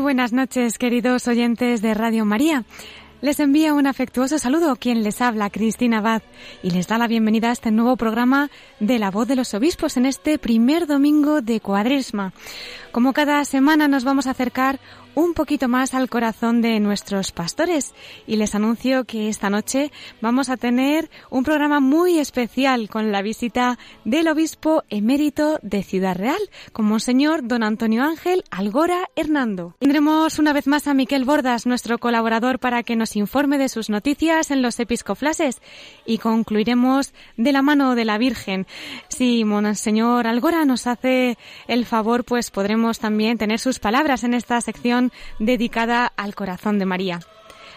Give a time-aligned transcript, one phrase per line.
[0.00, 2.64] Buenas noches, queridos oyentes de Radio María.
[3.20, 6.22] Les envía un afectuoso saludo quien les habla, Cristina Abad,
[6.62, 9.98] y les da la bienvenida a este nuevo programa de La Voz de los Obispos
[9.98, 12.32] en este primer domingo de Cuadresma.
[12.92, 14.80] Como cada semana nos vamos a acercar
[15.14, 17.94] un poquito más al corazón de nuestros pastores
[18.26, 23.22] y les anuncio que esta noche vamos a tener un programa muy especial con la
[23.22, 26.40] visita del obispo emérito de Ciudad Real,
[26.72, 29.74] con Monseñor Don Antonio Ángel Algora Hernando.
[29.78, 33.90] Tendremos una vez más a Miquel Bordas, nuestro colaborador, para que nos informe de sus
[33.90, 35.60] noticias en los episcoflases
[36.06, 38.66] y concluiremos de la mano de la Virgen.
[39.08, 44.60] Si Monseñor Algora nos hace el favor, pues podremos también tener sus palabras en esta
[44.60, 47.20] sección dedicada al corazón de María.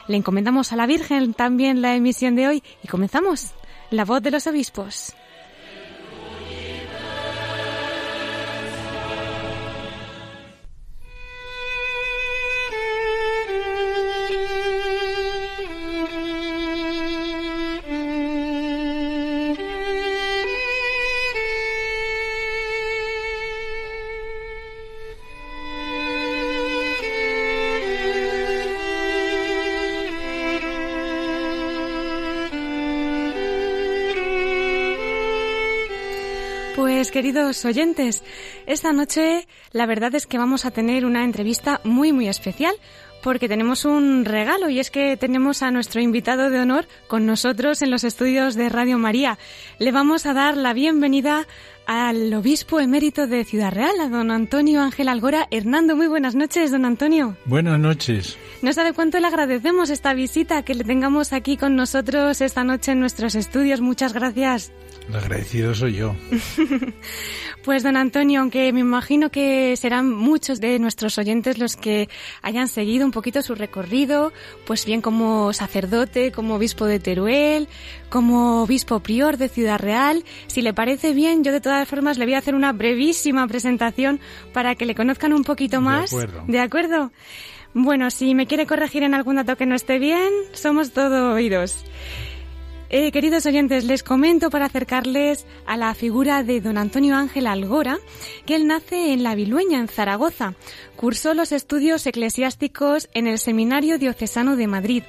[0.07, 3.53] Le encomendamos a la Virgen también la emisión de hoy y comenzamos.
[3.89, 5.13] La voz de los obispos.
[37.23, 38.21] Queridos oyentes,
[38.65, 42.75] esta noche la verdad es que vamos a tener una entrevista muy muy especial
[43.21, 47.81] porque tenemos un regalo y es que tenemos a nuestro invitado de honor con nosotros
[47.81, 49.37] en los estudios de Radio María.
[49.79, 51.47] Le vamos a dar la bienvenida
[51.85, 55.47] al obispo emérito de Ciudad Real, a don Antonio Ángel Algora.
[55.51, 57.35] Hernando, muy buenas noches, don Antonio.
[57.45, 58.37] Buenas noches.
[58.61, 62.93] No sabe cuánto le agradecemos esta visita, que le tengamos aquí con nosotros esta noche
[62.93, 63.81] en nuestros estudios.
[63.81, 64.71] Muchas gracias.
[65.09, 66.15] El agradecido soy yo.
[67.63, 72.07] pues don Antonio, aunque me imagino que serán muchos de nuestros oyentes los que
[72.41, 74.31] hayan seguido un poquito su recorrido,
[74.65, 77.67] pues bien como sacerdote, como obispo de Teruel,
[78.13, 82.25] como obispo prior de Ciudad Real, si le parece bien, yo de todas formas le
[82.25, 84.19] voy a hacer una brevísima presentación
[84.53, 86.11] para que le conozcan un poquito más.
[86.11, 86.43] De acuerdo.
[86.47, 87.11] ¿De acuerdo?
[87.73, 91.85] Bueno, si me quiere corregir en algún dato que no esté bien, somos todo oídos.
[92.91, 97.97] Eh, queridos oyentes, les comento para acercarles a la figura de don Antonio Ángel Algora,
[98.45, 100.53] que él nace en La Vilueña, en Zaragoza.
[100.95, 105.03] Cursó los estudios eclesiásticos en el Seminario Diocesano de Madrid.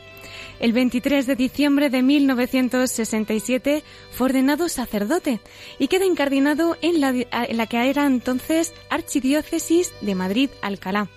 [0.65, 5.41] El 23 de diciembre de 1967 fue ordenado sacerdote
[5.79, 11.11] y queda incardinado en la, que era entonces Archidiócesis de Madrid-Alcalá.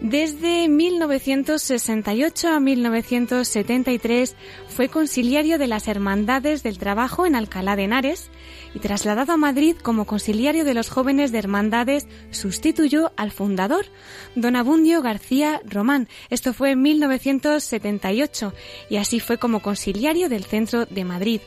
[0.00, 4.36] Desde 1968 a 1973
[4.68, 8.30] fue conciliario de las Hermandades del Trabajo en Alcalá de Henares
[8.76, 13.86] y trasladado a Madrid como conciliario de los jóvenes de Hermandades sustituyó al fundador,
[14.34, 16.08] don Abundio García Román.
[16.28, 18.52] Esto fue en 1978
[18.90, 21.40] y así fue como conciliario del Centro de Madrid.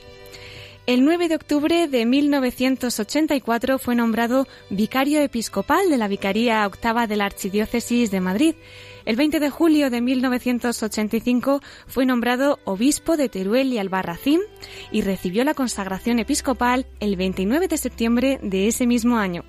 [0.88, 7.16] El 9 de octubre de 1984 fue nombrado vicario episcopal de la Vicaría Octava de
[7.16, 8.56] la Archidiócesis de Madrid.
[9.06, 14.42] El 20 de julio de 1985 fue nombrado obispo de Teruel y Albarracín
[14.92, 19.44] y recibió la consagración episcopal el 29 de septiembre de ese mismo año.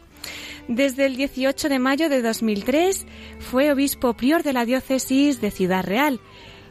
[0.69, 3.07] Desde el 18 de mayo de 2003
[3.39, 6.21] fue obispo prior de la diócesis de Ciudad Real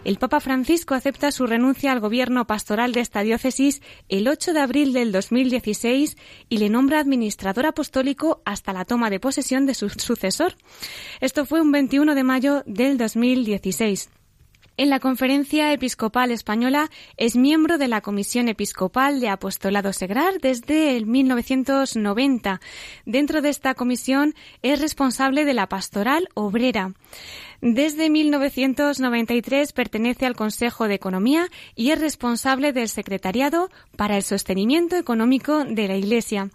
[0.05, 4.61] el Papa Francisco acepta su renuncia al gobierno pastoral de esta diócesis el 8 de
[4.61, 6.17] abril del 2016
[6.47, 10.55] y le nombra administrador apostólico hasta la toma de posesión de su sucesor.
[11.19, 14.09] Esto fue un 21 de mayo del 2016.
[14.79, 20.95] En la Conferencia Episcopal Española es miembro de la Comisión Episcopal de Apostolado Segrar desde
[20.95, 22.61] el 1990.
[23.05, 26.93] Dentro de esta comisión es responsable de la pastoral obrera.
[27.61, 34.95] Desde 1993 pertenece al Consejo de Economía y es responsable del Secretariado para el Sostenimiento
[34.95, 36.49] Económico de la Iglesia.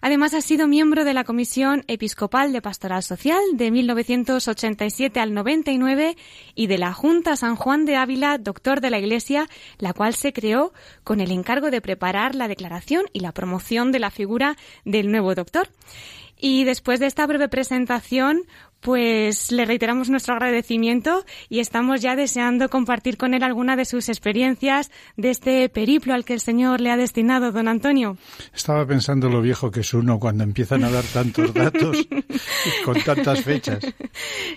[0.00, 6.16] Además, ha sido miembro de la Comisión Episcopal de Pastoral Social de 1987 al 99
[6.54, 10.32] y de la Junta San Juan de Ávila, doctor de la Iglesia, la cual se
[10.32, 10.72] creó
[11.04, 14.56] con el encargo de preparar la declaración y la promoción de la figura
[14.86, 15.68] del nuevo doctor.
[16.40, 18.42] Y después de esta breve presentación,
[18.80, 24.08] pues le reiteramos nuestro agradecimiento y estamos ya deseando compartir con él alguna de sus
[24.08, 28.16] experiencias de este periplo al que el Señor le ha destinado, don Antonio.
[28.54, 32.06] Estaba pensando lo viejo que es uno cuando empiezan a dar tantos datos
[32.84, 33.84] con tantas fechas.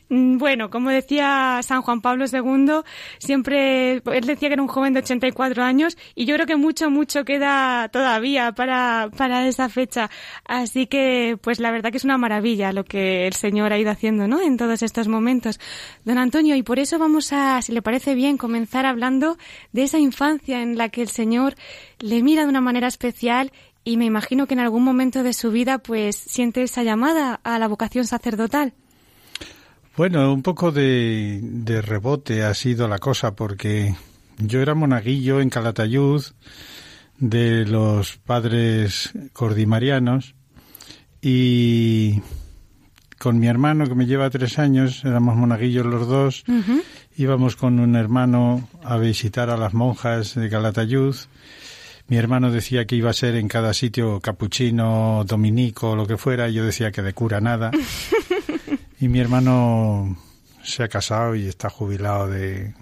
[0.09, 2.81] Bueno, como decía San Juan Pablo II,
[3.17, 6.89] siempre él decía que era un joven de 84 años y yo creo que mucho,
[6.89, 10.09] mucho queda todavía para, para esa fecha.
[10.45, 13.91] Así que, pues la verdad que es una maravilla lo que el Señor ha ido
[13.91, 14.41] haciendo ¿no?
[14.41, 15.59] En todos estos momentos.
[16.05, 19.37] Don Antonio, y por eso vamos a, si le parece bien, comenzar hablando
[19.71, 21.55] de esa infancia en la que el Señor
[21.99, 23.51] le mira de una manera especial
[23.83, 27.57] y me imagino que en algún momento de su vida pues siente esa llamada a
[27.59, 28.73] la vocación sacerdotal.
[29.97, 33.95] Bueno, un poco de, de rebote ha sido la cosa porque
[34.37, 36.23] yo era monaguillo en Calatayud
[37.17, 40.33] de los padres cordimarianos
[41.21, 42.21] y
[43.21, 46.43] con mi hermano que me lleva tres años, éramos monaguillos los dos,
[47.15, 51.15] íbamos con un hermano a visitar a las monjas de Galatayud.
[52.07, 56.49] Mi hermano decía que iba a ser en cada sitio capuchino, dominico, lo que fuera,
[56.49, 57.69] y yo decía que de cura nada.
[58.99, 60.17] y mi hermano
[60.63, 62.73] se ha casado y está jubilado de,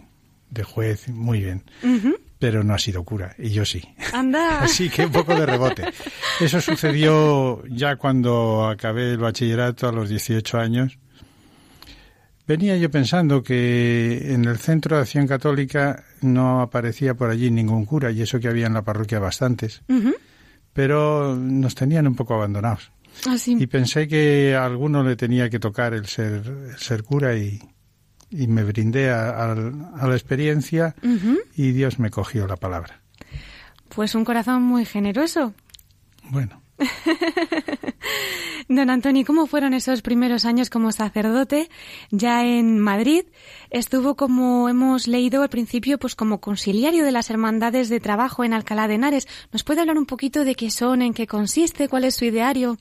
[0.63, 1.63] juez, muy bien
[2.39, 3.83] pero no ha sido cura, y yo sí.
[4.13, 4.59] Anda.
[4.63, 5.83] Así que un poco de rebote.
[6.39, 10.97] Eso sucedió ya cuando acabé el bachillerato a los 18 años.
[12.47, 17.85] Venía yo pensando que en el centro de acción católica no aparecía por allí ningún
[17.85, 19.83] cura, y eso que había en la parroquia bastantes,
[20.73, 22.91] pero nos tenían un poco abandonados.
[23.27, 27.35] Ah, y pensé que a alguno le tenía que tocar el ser, el ser cura
[27.35, 27.59] y,
[28.29, 30.95] y me brindé a, la experiencia
[31.55, 33.01] y Dios me cogió la palabra.
[33.89, 35.53] Pues un corazón muy generoso.
[36.29, 36.61] Bueno.
[38.69, 41.69] Don Antonio, ¿cómo fueron esos primeros años como sacerdote?
[42.11, 43.25] Ya en Madrid
[43.71, 48.53] estuvo, como hemos leído al principio, pues como conciliario de las hermandades de trabajo en
[48.53, 49.27] Alcalá de Henares.
[49.51, 52.77] ¿Nos puede hablar un poquito de qué son, en qué consiste, cuál es su ideario?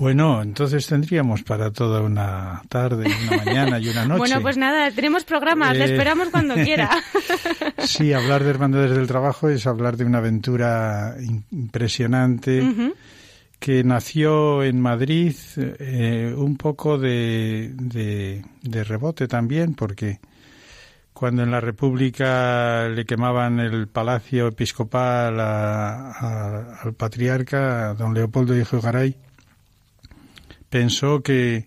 [0.00, 4.18] Bueno, entonces tendríamos para toda una tarde, una mañana y una noche.
[4.18, 6.88] Bueno, pues nada, tenemos programas, le eh, esperamos cuando quiera.
[7.84, 11.16] sí, hablar de Hermandades del Trabajo es hablar de una aventura
[11.50, 12.94] impresionante
[13.58, 20.18] que nació en Madrid eh, un poco de, de, rebote también, porque
[21.12, 29.14] cuando en la República le quemaban el palacio episcopal al patriarca, don Leopoldo Hijo Garay,
[30.70, 31.66] pensó que,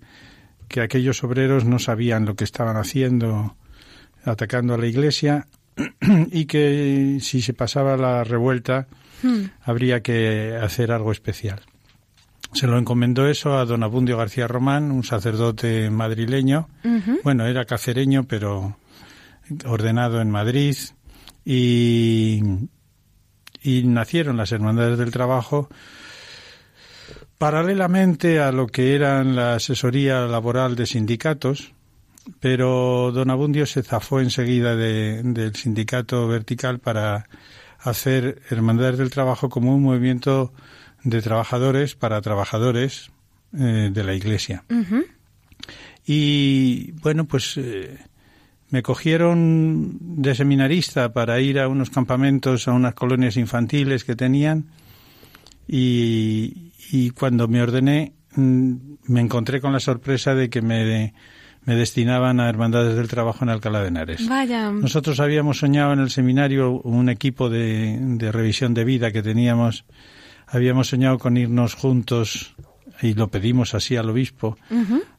[0.67, 3.55] que aquellos obreros no sabían lo que estaban haciendo
[4.25, 5.47] atacando a la iglesia
[6.31, 8.88] y que si se pasaba la revuelta
[9.21, 9.44] hmm.
[9.61, 11.61] habría que hacer algo especial.
[12.53, 16.69] Se lo encomendó eso a don Abundio García Román, un sacerdote madrileño.
[17.23, 18.78] Bueno, era cacereño, pero
[19.66, 20.75] ordenado en Madrid.
[21.44, 22.44] Y,
[23.63, 25.68] y nacieron las Hermandades del Trabajo
[27.44, 31.73] paralelamente a lo que eran la asesoría laboral de sindicatos,
[32.40, 37.26] pero don Abundio se zafó enseguida del sindicato vertical para
[37.80, 40.54] hacer Hermandades del Trabajo como un movimiento
[41.04, 43.12] de trabajadores para trabajadores
[43.59, 44.64] eh, de la Iglesia.
[46.06, 47.97] Y bueno, pues eh,
[48.69, 54.68] me cogieron de seminarista para ir a unos campamentos, a unas colonias infantiles que tenían
[55.67, 58.73] y, y cuando me ordené mm,
[59.07, 61.13] me encontré con la sorpresa de que me,
[61.65, 64.27] me destinaban a Hermandades del Trabajo en Alcalá de Henares.
[64.27, 64.71] Vaya.
[64.71, 69.85] Nosotros habíamos soñado en el seminario un equipo de, de revisión de vida que teníamos,
[70.47, 72.55] habíamos soñado con irnos juntos
[73.01, 74.57] y lo pedimos así al obispo,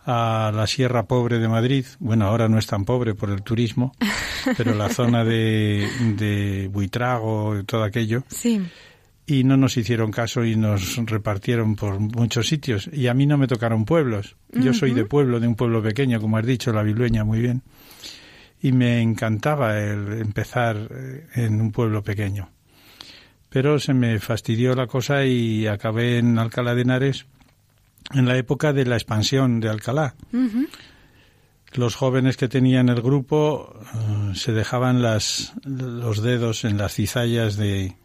[0.07, 1.85] a la Sierra Pobre de Madrid.
[1.99, 3.93] Bueno, ahora no es tan pobre por el turismo,
[4.57, 5.87] pero la zona de,
[6.17, 8.23] de Buitrago y todo aquello.
[8.29, 8.61] Sí
[9.27, 12.91] y no nos hicieron caso y nos repartieron por muchos sitios.
[12.93, 14.37] Y a mí no me tocaron pueblos.
[14.53, 17.63] Yo soy de pueblo, de un pueblo pequeño, como has dicho, la Bilueña, muy bien.
[18.61, 22.51] Y me encantaba el empezar eh, en un pueblo pequeño.
[23.49, 27.27] Pero se me fastidió la cosa y acabé en Alcalá de Henares
[28.13, 30.17] en la época de la expansión de Alcalá.
[31.73, 37.57] Los jóvenes que tenían el grupo eh, se dejaban las, los dedos en las cizallas
[37.57, 37.97] de,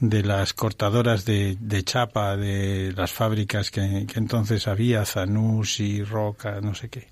[0.00, 6.60] de las cortadoras de, de chapa de las fábricas que, entonces había, Zanús y Roca,
[6.60, 7.08] no sé qué.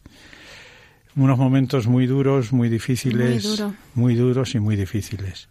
[1.17, 3.65] Unos momentos muy duros, muy difíciles,
[3.95, 5.49] muy, duros y muy difíciles.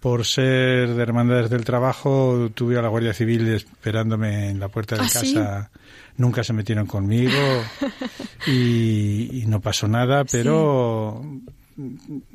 [0.00, 4.94] por ser de Hermandades del Trabajo, tuve a la Guardia Civil esperándome en la puerta
[4.94, 5.70] de ¿Ah, casa.
[6.16, 7.32] Nunca se metieron conmigo
[8.46, 11.20] y, y no pasó nada, pero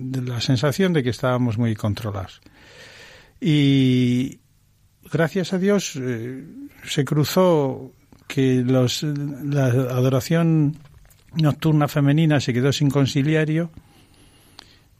[0.01, 2.41] la sensación de que estábamos muy controlados.
[3.41, 4.39] Y
[5.12, 6.43] gracias a Dios eh,
[6.84, 7.93] se cruzó
[8.27, 10.77] que los, la adoración
[11.36, 13.72] nocturna femenina se quedó sin conciliario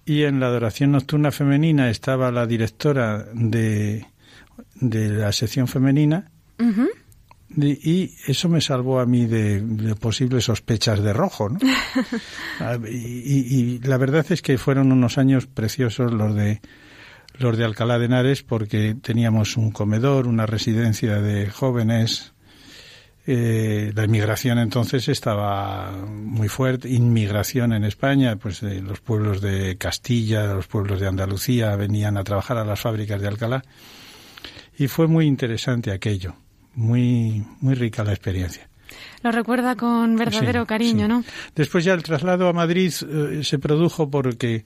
[0.06, 4.06] y en la adoración nocturna femenina estaba la directora de,
[4.76, 6.32] de la sección femenina
[7.56, 11.50] y, y eso me salvó a mí de, de posibles sospechas de rojo.
[11.50, 11.60] ¿no?
[12.60, 16.62] Ah, y, y- y la verdad es que fueron unos años preciosos los de
[17.40, 22.34] los de Alcalá de Henares porque teníamos un comedor, una residencia de jóvenes.
[23.26, 29.78] Eh, la inmigración entonces estaba muy fuerte, inmigración en España, pues de los pueblos de
[29.78, 33.64] Castilla, los pueblos de Andalucía venían a trabajar a las fábricas de Alcalá
[34.78, 36.36] y fue muy interesante aquello,
[36.74, 38.70] muy muy rica la experiencia.
[39.22, 41.10] Lo recuerda con verdadero Sí, cariño, sí.
[41.10, 41.24] ¿no?
[41.56, 44.66] Después ya el traslado a Madrid eh, se produjo porque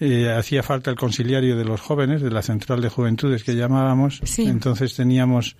[0.00, 4.20] eh, hacía falta el conciliario de los jóvenes, de la central de juventudes que llamábamos.
[4.24, 4.44] Sí.
[4.46, 5.56] Entonces teníamos,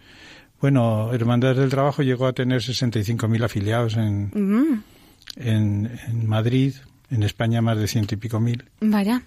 [0.60, 4.82] bueno, Hermandades del Trabajo llegó a tener 65.000 afiliados en, Mm,
[5.36, 6.74] en, en Madrid,
[7.10, 8.64] en España más de ciento y pico mil.
[8.80, 9.22] vaya.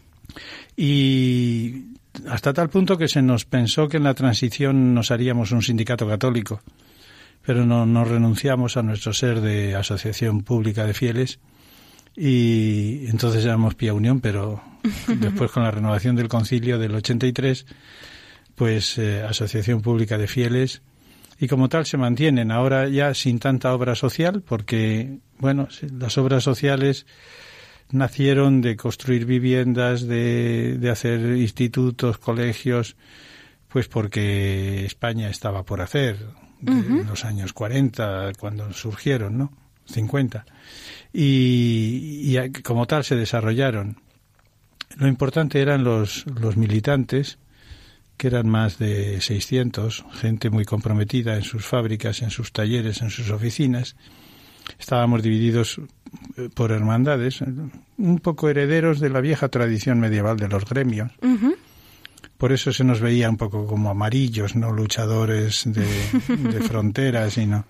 [0.77, 1.85] Y
[2.27, 6.07] hasta tal punto que se nos pensó que en la transición nos haríamos un sindicato
[6.07, 6.61] católico,
[7.45, 11.39] pero no, no renunciamos a nuestro ser de asociación pública de fieles
[12.15, 14.61] y entonces éramos Pía Unión, pero
[15.07, 17.65] después con la renovación del concilio del 83,
[18.55, 20.81] pues eh, asociación pública de fieles
[21.39, 26.43] y como tal se mantienen ahora ya sin tanta obra social porque, bueno, las obras
[26.43, 27.05] sociales
[27.91, 32.97] nacieron de construir viviendas, de, de hacer institutos, colegios,
[33.69, 36.17] pues porque España estaba por hacer
[36.65, 39.53] en los años 40, cuando surgieron, ¿no?
[39.89, 40.45] 50.
[41.13, 43.97] Y, y como tal se desarrollaron.
[44.97, 47.37] Lo importante eran los, los militantes,
[48.17, 53.09] que eran más de 600, gente muy comprometida en sus fábricas, en sus talleres, en
[53.09, 53.95] sus oficinas.
[54.77, 55.79] Estábamos divididos
[56.37, 57.41] eh, por hermandades,
[57.97, 61.11] un poco herederos de la vieja tradición medieval de los gremios.
[62.37, 65.87] Por eso se nos veía un poco como amarillos, no luchadores de,
[66.37, 67.65] de fronteras, sino,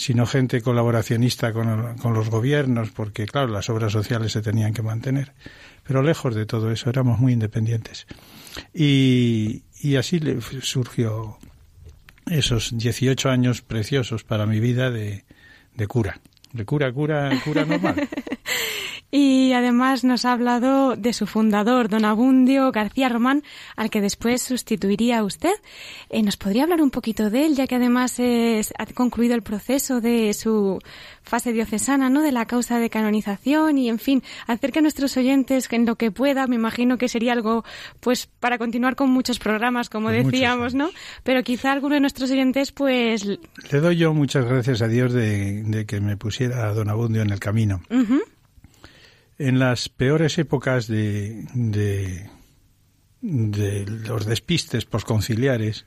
[0.00, 4.80] sino gente colaboracionista con, con los gobiernos, porque claro, las obras sociales se tenían que
[4.80, 5.34] mantener.
[5.86, 8.06] Pero lejos de todo eso, éramos muy independientes.
[8.72, 10.18] Y, y así
[10.62, 11.36] surgió
[12.24, 15.24] esos 18 años preciosos para mi vida de,
[15.76, 16.18] de cura.
[16.54, 18.08] De cura, cura, cura normal.
[19.12, 23.42] Y además nos ha hablado de su fundador, don Abundio García Román,
[23.74, 25.52] al que después sustituiría a usted.
[26.10, 29.42] Eh, ¿Nos podría hablar un poquito de él, ya que además es- ha concluido el
[29.42, 30.78] proceso de su
[31.22, 32.22] fase diocesana, ¿no?
[32.22, 36.10] De la causa de canonización y, en fin, acerca a nuestros oyentes en lo que
[36.12, 37.64] pueda, me imagino que sería algo,
[38.00, 40.88] pues, para continuar con muchos programas, como decíamos, ¿no?
[41.24, 45.62] Pero quizá alguno de nuestros oyentes, pues, Le doy yo muchas gracias a Dios de,
[45.64, 47.80] de que me pusiera a don Abundio en el camino.
[49.42, 52.28] En las peores épocas de, de,
[54.06, 55.86] los despistes posconciliares,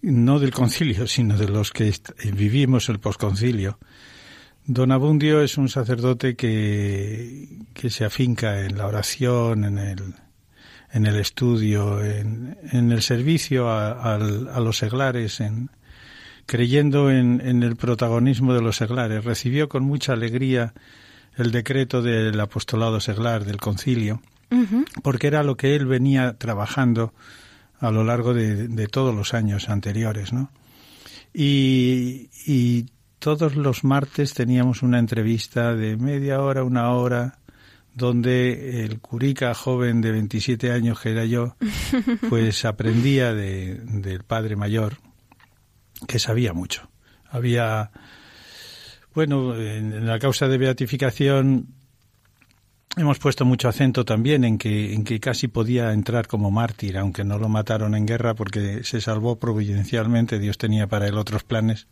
[0.00, 3.78] no del concilio, sino de los que est- vivimos el posconcilio,
[4.64, 7.46] don Abundio es un sacerdote que,
[7.90, 9.76] se afinca en la oración, en
[11.06, 15.68] el, estudio, en, el servicio a, a los seglares, en,
[16.46, 19.26] creyendo en, en el protagonismo de los seglares.
[19.26, 20.72] Recibió con mucha alegría
[21.40, 24.20] el decreto del apostolado seglar del concilio,
[25.02, 27.12] porque era lo que él venía trabajando
[27.78, 30.50] a lo largo de, de todos los años anteriores, ¿no?
[31.32, 32.86] Y, y
[33.18, 37.38] todos los martes teníamos una entrevista de media hora, una hora,
[37.94, 41.56] donde el curica joven de 27 años que era yo,
[42.28, 44.96] pues aprendía de- del padre mayor,
[46.08, 46.88] que sabía mucho.
[47.30, 47.90] Había,
[49.14, 51.68] bueno, en la causa de beatificación
[52.96, 57.24] hemos puesto mucho acento también en que, en que casi podía entrar como mártir, aunque
[57.24, 61.86] no lo mataron en guerra porque se salvó providencialmente, Dios tenía para él otros planes,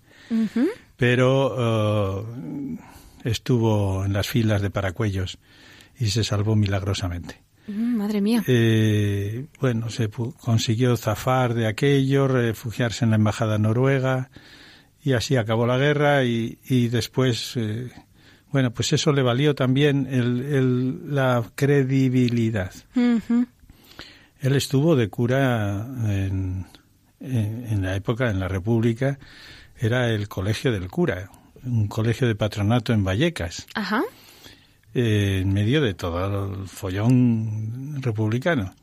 [0.96, 2.78] pero eh,
[3.24, 5.38] estuvo en las filas de Paracuellos
[5.98, 7.42] y se salvó milagrosamente.
[7.68, 8.42] Mm, Madre mía.
[8.46, 14.30] Eh, bueno, se consiguió zafar de aquello, refugiarse en la embajada noruega
[15.02, 17.90] y así acabó la guerra y, y después, eh,
[18.52, 22.72] bueno, pues eso le valió también el- el- la credibilidad.
[24.40, 26.66] Él estuvo de cura en,
[27.20, 29.18] en, la época, en la República,
[29.78, 31.30] era el colegio del cura,
[31.64, 33.66] un colegio de patronato en Vallecas.
[33.74, 34.02] Ajá.
[34.94, 38.74] Eh, en medio de todo el follón republicano.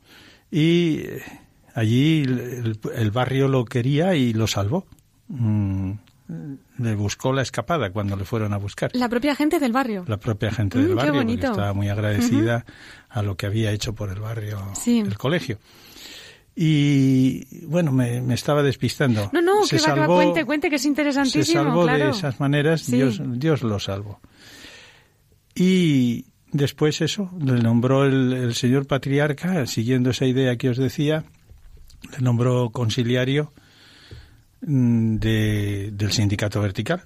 [0.50, 1.22] Y eh,
[1.74, 4.86] allí el, barrio lo quería y lo salvó.
[5.28, 5.92] Mm,
[6.78, 8.90] le buscó la escapada cuando le fueron a buscar.
[8.94, 10.04] La propia gente del barrio.
[10.08, 12.64] La propia gente del mm, barrio, porque estaba muy agradecida
[13.08, 15.58] a lo que había hecho por el barrio, el colegio.
[16.58, 19.28] Y bueno, me, estaba despistando.
[19.32, 21.44] No, no, que salvó, cuente, cuente, que es interesantísimo.
[21.44, 24.20] Se salvó de esas maneras, Dios, Dios lo salvó.
[25.54, 31.24] Y después eso, le nombró el, señor patriarca, siguiendo esa idea que os decía,
[32.12, 33.52] le nombró conciliario
[34.60, 37.02] de, del sindicato vertical.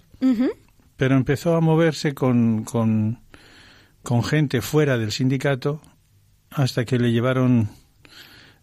[0.96, 3.20] Pero empezó a moverse con, con,
[4.02, 5.80] con gente fuera del sindicato
[6.50, 7.70] hasta que le llevaron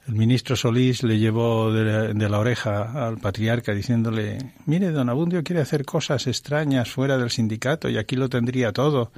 [0.08, 5.62] el ministro Solís le llevó de la, oreja al patriarca diciéndole, mire, don Abundio quiere
[5.62, 9.12] hacer cosas extrañas fuera del sindicato y aquí lo tendría todo.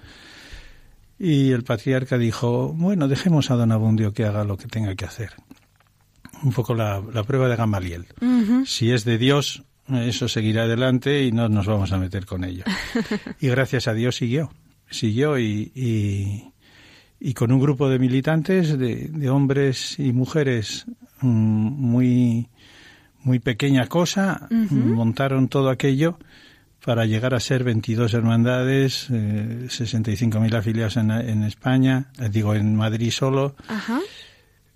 [1.20, 5.06] Y el patriarca dijo, bueno, dejemos a don Abundio que haga lo que tenga que
[5.06, 5.34] hacer.
[6.44, 8.06] Un poco la, prueba de Gamaliel.
[8.66, 12.64] Si es de Dios, eso seguirá adelante y no nos vamos a meter con ello.
[13.40, 14.52] y gracias a Dios siguió,
[14.90, 16.52] siguió y
[17.20, 20.86] y con un grupo de militantes, de, hombres y mujeres
[21.22, 22.48] mm, muy,
[23.24, 26.18] muy pequeña cosa, montaron todo aquello
[26.84, 32.74] para llegar a ser 22 hermandades, eh, 65.000 afiliados en, en España, eh, digo en
[32.76, 33.56] Madrid solo,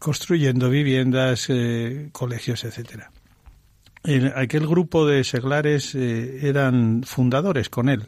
[0.04, 3.12] construyendo viviendas, eh, colegios, etcétera.
[4.36, 8.08] aquel grupo de seglares eh, eran fundadores con él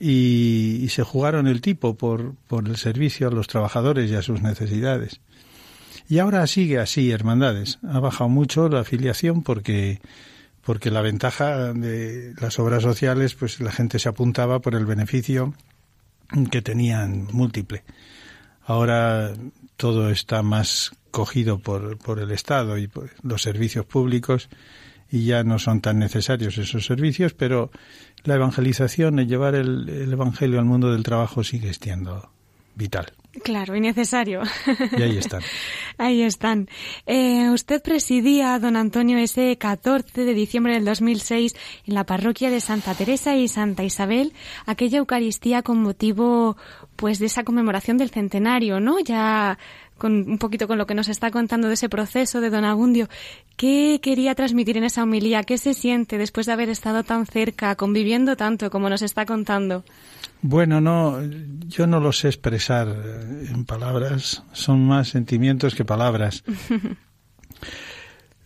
[0.00, 4.40] y, se jugaron el tipo por, por el servicio a los trabajadores y a sus
[4.40, 5.20] necesidades.
[6.08, 7.78] Y ahora sigue así, hermandades.
[7.86, 10.00] Ha bajado mucho la afiliación porque
[10.62, 15.52] porque la ventaja de las obras sociales, pues la gente se apuntaba por el beneficio
[16.50, 17.84] que tenían múltiple.
[18.64, 19.32] Ahora
[19.78, 24.50] todo está más cogido por, por el Estado y por los servicios públicos
[25.10, 27.70] y ya no son tan necesarios esos servicios, pero
[28.24, 32.30] la evangelización, el llevar el, Evangelio al mundo del trabajo sigue siendo
[32.74, 33.12] vital.
[33.42, 34.42] Claro, y necesario.
[34.96, 35.42] Y ahí están.
[35.98, 36.68] ahí están.
[37.06, 41.54] Eh, usted presidía, don Antonio, ese 14 de diciembre del 2006
[41.86, 44.32] en la parroquia de Santa Teresa y Santa Isabel,
[44.66, 46.56] aquella Eucaristía con motivo
[46.98, 48.98] pues de esa conmemoración del centenario, ¿no?
[48.98, 49.56] Ya
[49.98, 53.08] con un poquito con lo que nos está contando de ese proceso de Don Abundio,
[53.56, 55.44] ¿qué quería transmitir en esa homilía?
[55.44, 59.84] ¿Qué se siente después de haber estado tan cerca, conviviendo tanto como nos está contando?
[60.42, 61.20] Bueno, no,
[61.68, 66.42] yo no lo sé expresar en palabras, son más sentimientos que palabras.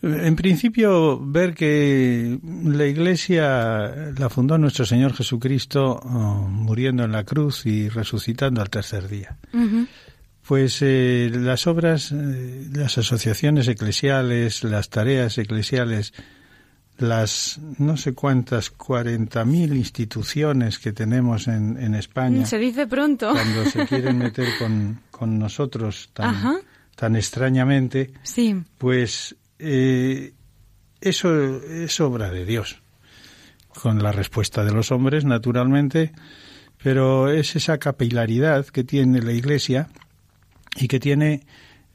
[0.02, 7.22] En principio, ver que la Iglesia la fundó nuestro Señor Jesucristo oh, muriendo en la
[7.22, 9.38] cruz y resucitando al tercer día.
[10.44, 16.12] Pues eh, las obras, eh, las asociaciones eclesiales, las tareas eclesiales,
[16.98, 22.44] las no sé cuántas, 40.000 instituciones que tenemos en, en, España.
[22.44, 23.30] Se dice pronto.
[23.30, 26.56] Cuando se quieren meter con, con nosotros tan,
[26.96, 28.56] tan extrañamente, sí.
[28.78, 30.34] pues eh,
[31.00, 32.82] eso es obra de Dios.
[33.74, 36.12] Con la respuesta de los hombres, naturalmente,
[36.82, 39.88] pero es esa capilaridad que tiene la Iglesia
[40.76, 41.46] y que tiene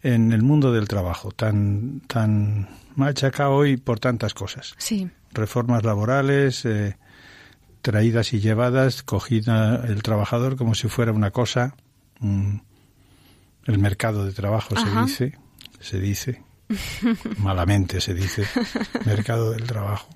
[0.02, 4.74] en el mundo del trabajo tan tan machacado hoy por tantas cosas.
[4.78, 5.10] Sí.
[5.32, 6.98] Reformas laborales eh,
[7.82, 11.76] traídas y llevadas, cogida el trabajador como si fuera una cosa.
[12.20, 12.58] Mm,
[13.66, 15.38] el mercado de trabajo se dice,
[15.80, 16.44] se dice,
[17.38, 18.46] malamente se dice,
[19.06, 20.10] mercado del trabajo.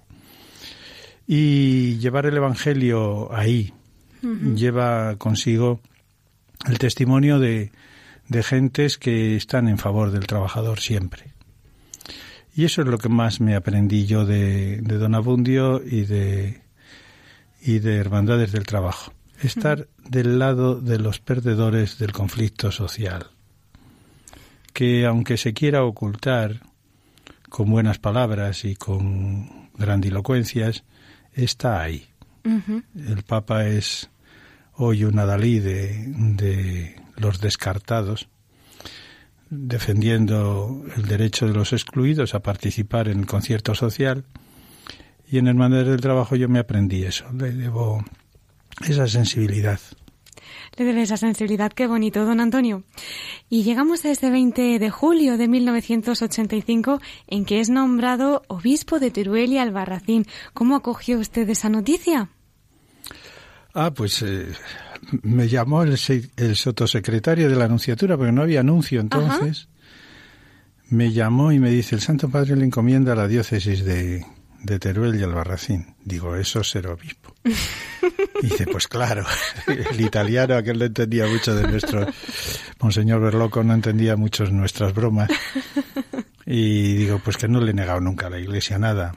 [1.28, 3.74] Y llevar el Evangelio ahí
[4.22, 5.80] lleva consigo
[6.68, 7.72] el testimonio de,
[8.28, 11.34] de gentes que están en favor del trabajador siempre.
[12.56, 16.62] Y eso es lo que más me aprendí yo de, Don Abundio y de,
[17.62, 19.14] y de Hermandades del Trabajo.
[19.42, 23.28] Estar del lado de los perdedores del conflicto social.
[24.74, 26.62] Que aunque se quiera ocultar
[27.50, 30.84] con buenas palabras y con grandilocuencias,
[31.34, 32.08] está ahí.
[32.44, 34.10] El Papa es
[34.74, 38.30] hoy una Dalí de, los descartados,
[39.50, 44.26] defendiendo el derecho de los excluidos a participar en el concierto social.
[45.30, 48.04] Y en Hermandad del Trabajo yo me aprendí eso, le debo
[48.88, 49.80] esa sensibilidad.
[50.78, 52.84] Le debe esa sensibilidad, qué bonito, don Antonio.
[53.50, 59.12] Y llegamos a este 20 de julio de 1985, en que es nombrado obispo de
[59.12, 60.26] Teruel y Albarracín.
[60.54, 62.30] ¿Cómo acogió usted esa noticia?
[63.74, 64.48] Ah, pues eh,
[65.24, 65.98] me llamó el,
[66.38, 69.68] el, sotosecretario de la Anunciatura, porque no había anuncio entonces.
[70.90, 74.26] Me llamó y me dice, el Santo Padre le encomienda a la diócesis de,
[74.64, 75.96] de Teruel y Albarracín.
[76.04, 77.36] Digo, eso es ser obispo.
[78.42, 79.26] dice, pues claro,
[79.68, 82.08] el italiano, aquel no entendía mucho de nuestro...
[82.80, 85.30] Monseñor Berloco no entendía mucho nuestras bromas.
[86.46, 89.14] Y digo, pues que no le he negado nunca a la Iglesia nada.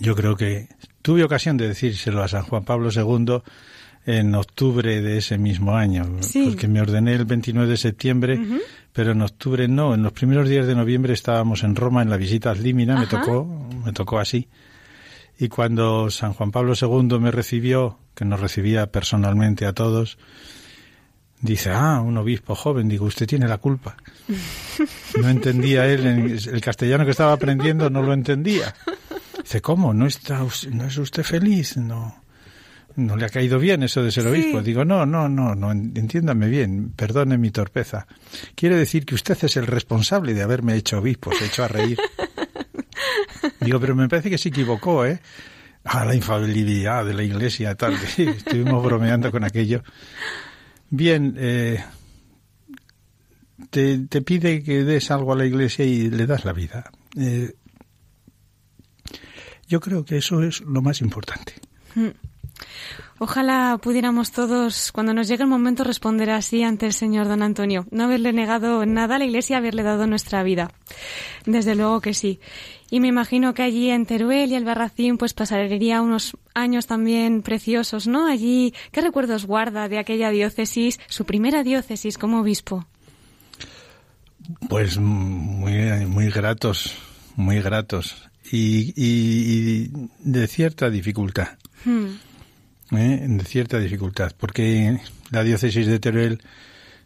[0.00, 0.68] Yo creo que
[1.02, 3.42] tuve ocasión de decírselo a San Juan Pablo II
[4.06, 6.06] en octubre de ese mismo año,
[6.44, 8.40] porque me ordené el 29 de septiembre,
[8.92, 12.16] pero en octubre no, en los primeros días de noviembre estábamos en Roma en la
[12.16, 13.44] visita a Límina, me tocó,
[13.84, 14.48] me tocó así.
[15.38, 20.18] Y cuando San Juan Pablo II me recibió, que nos recibía personalmente a todos,
[21.40, 23.96] dice, ah, un obispo joven, digo, usted tiene la culpa.
[25.20, 28.74] No entendía él, el castellano que estaba aprendiendo no lo entendía.
[29.42, 29.94] Dice, ¿cómo?
[29.94, 31.76] ¿No, está, no es usted feliz?
[31.76, 32.19] No
[32.96, 34.62] no le ha caído bien eso de ser obispo.
[34.62, 38.06] Digo, no, no, no, no, entiéndame bien, perdone mi torpeza.
[38.54, 41.98] Quiere decir que usted es el responsable de haberme hecho obispo, se echó a reír.
[43.60, 45.20] Digo, pero me parece que se equivocó, ¿eh?
[45.84, 47.94] Ah, la infalibilidad de la iglesia, tal.
[48.16, 49.82] Estuvimos bromeando con aquello.
[50.90, 51.82] Bien, eh,
[53.70, 56.90] te, te, pide que des algo a la iglesia y le das la vida.
[57.16, 57.54] Eh,
[59.68, 61.54] yo creo que eso es lo más importante.
[61.94, 62.08] Mm.
[63.18, 67.86] Ojalá pudiéramos todos, cuando nos llegue el momento, responder así ante el Señor Don Antonio.
[67.90, 70.72] No haberle negado nada a la Iglesia, haberle dado nuestra vida.
[71.44, 72.40] Desde luego que sí.
[72.90, 77.42] Y me imagino que allí en Teruel y el Barracín pues pasaría unos años también
[77.42, 78.26] preciosos, ¿no?
[78.26, 82.86] Allí, ¿qué recuerdos guarda de aquella diócesis, su primera diócesis como obispo?
[84.68, 86.96] Pues muy, muy gratos,
[87.36, 88.28] muy gratos.
[88.52, 91.58] Y, de cierta dificultad.
[91.84, 92.08] Hmm.
[92.92, 93.24] ¿Eh?
[93.26, 94.98] de cierta dificultad, porque
[95.30, 96.42] la diócesis de Teruel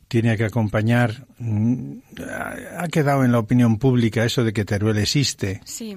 [0.08, 1.92] tiene que acompañar, mm,
[2.78, 5.60] ha quedado en la opinión pública eso de que Teruel existe.
[5.64, 5.96] Sí.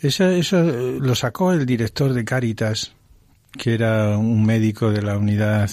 [0.00, 2.92] Eso, eso lo sacó el director de Cáritas,
[3.56, 5.70] que era un médico de la unidad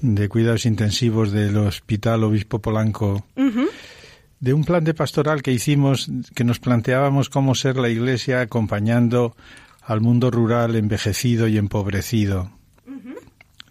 [0.00, 3.24] de cuidados intensivos del Hospital Obispo Polanco,
[4.40, 9.34] de un plan de pastoral que hicimos, que nos planteábamos cómo ser la Iglesia acompañando
[9.84, 12.50] al mundo rural envejecido y empobrecido.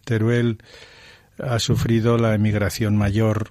[0.05, 0.59] Teruel
[1.39, 3.49] ha sufrido la emigración mayor,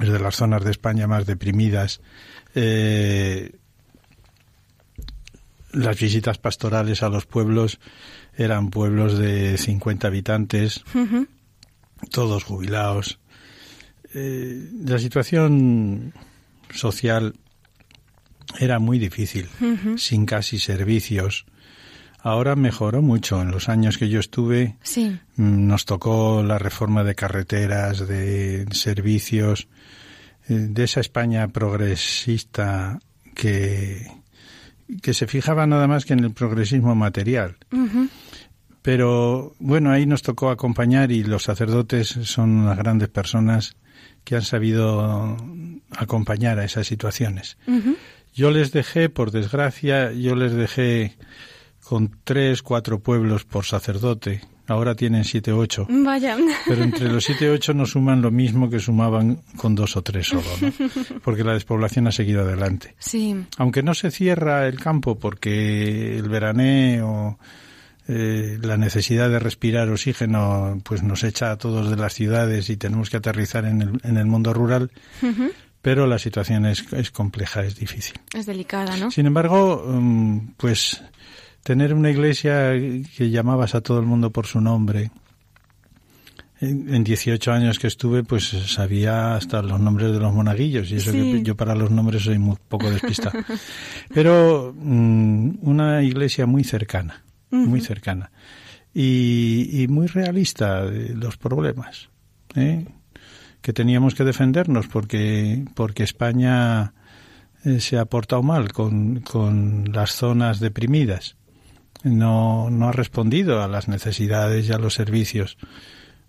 [0.00, 2.00] es de las zonas de España más deprimidas.
[2.54, 3.52] Eh,
[5.72, 7.80] las visitas pastorales a los pueblos
[8.36, 10.84] eran pueblos de 50 habitantes,
[12.10, 13.18] todos jubilados.
[14.12, 16.12] Eh, la situación
[16.72, 17.34] social
[18.58, 19.48] era muy difícil,
[19.96, 21.46] sin casi servicios.
[22.24, 23.42] Ahora mejoró mucho.
[23.42, 29.68] En los años que yo estuve, mm, nos tocó la reforma de carreteras, de servicios,
[30.48, 32.98] eh, de esa España progresista
[33.34, 34.10] que,
[35.02, 37.58] que se fijaba nada más que en el progresismo material.
[38.80, 43.76] Pero bueno, ahí nos tocó acompañar y los sacerdotes son unas grandes personas
[44.24, 45.36] que han sabido
[45.90, 47.58] acompañar a esas situaciones.
[48.32, 51.18] Yo les dejé, por desgracia, yo les dejé
[51.84, 54.40] con tres, cuatro pueblos por sacerdote.
[54.66, 55.86] Ahora tienen siete, ocho.
[55.90, 56.38] Vaya.
[56.66, 60.28] Pero entre los siete ocho no suman lo mismo que sumaban con dos o tres
[60.28, 60.72] solo, ¿no?
[61.22, 62.94] Porque la despoblación ha seguido adelante.
[62.98, 63.36] Sí.
[63.58, 67.38] Aunque no se cierra el campo porque el veraneo,
[68.08, 72.78] eh, la necesidad de respirar oxígeno, pues nos echa a todos de las ciudades y
[72.78, 74.90] tenemos que aterrizar en el, en el mundo rural.
[75.82, 78.14] Pero la situación es, es compleja, es difícil.
[78.32, 79.10] Es delicada, ¿no?
[79.10, 81.02] Sin embargo, mm, pues
[81.64, 82.72] tener una iglesia
[83.16, 85.10] que llamabas a todo el mundo por su nombre.
[86.60, 91.10] En 18 años que estuve, pues sabía hasta los nombres de los monaguillos, y eso
[91.10, 93.38] que yo para los nombres soy muy poco despistado.
[94.14, 98.30] Pero mm, una iglesia muy cercana, muy cercana,
[98.94, 102.08] y, muy realista de los problemas,
[102.54, 102.86] ¿eh?
[103.60, 106.94] que teníamos que defendernos porque, porque España
[107.64, 111.36] eh, se ha portado mal con, con las zonas deprimidas
[112.04, 115.56] no, no ha respondido a las necesidades y a los servicios.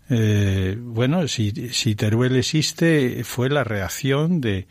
[0.09, 4.67] Eh, bueno, si, si Teruel existe, fue la reacción de,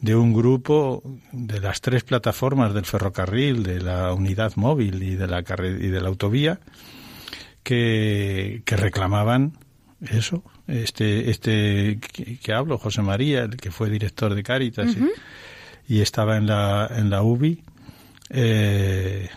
[0.00, 5.28] de un grupo de las tres plataformas del ferrocarril, de la unidad móvil y de
[5.28, 6.60] la, y de la autovía,
[7.62, 9.52] que, que reclamaban
[10.10, 14.96] eso, este, este que, hablo, José María, el que fue director de Cáritas
[15.88, 17.62] y, estaba en la, en la UBI,
[18.30, 19.28] eh,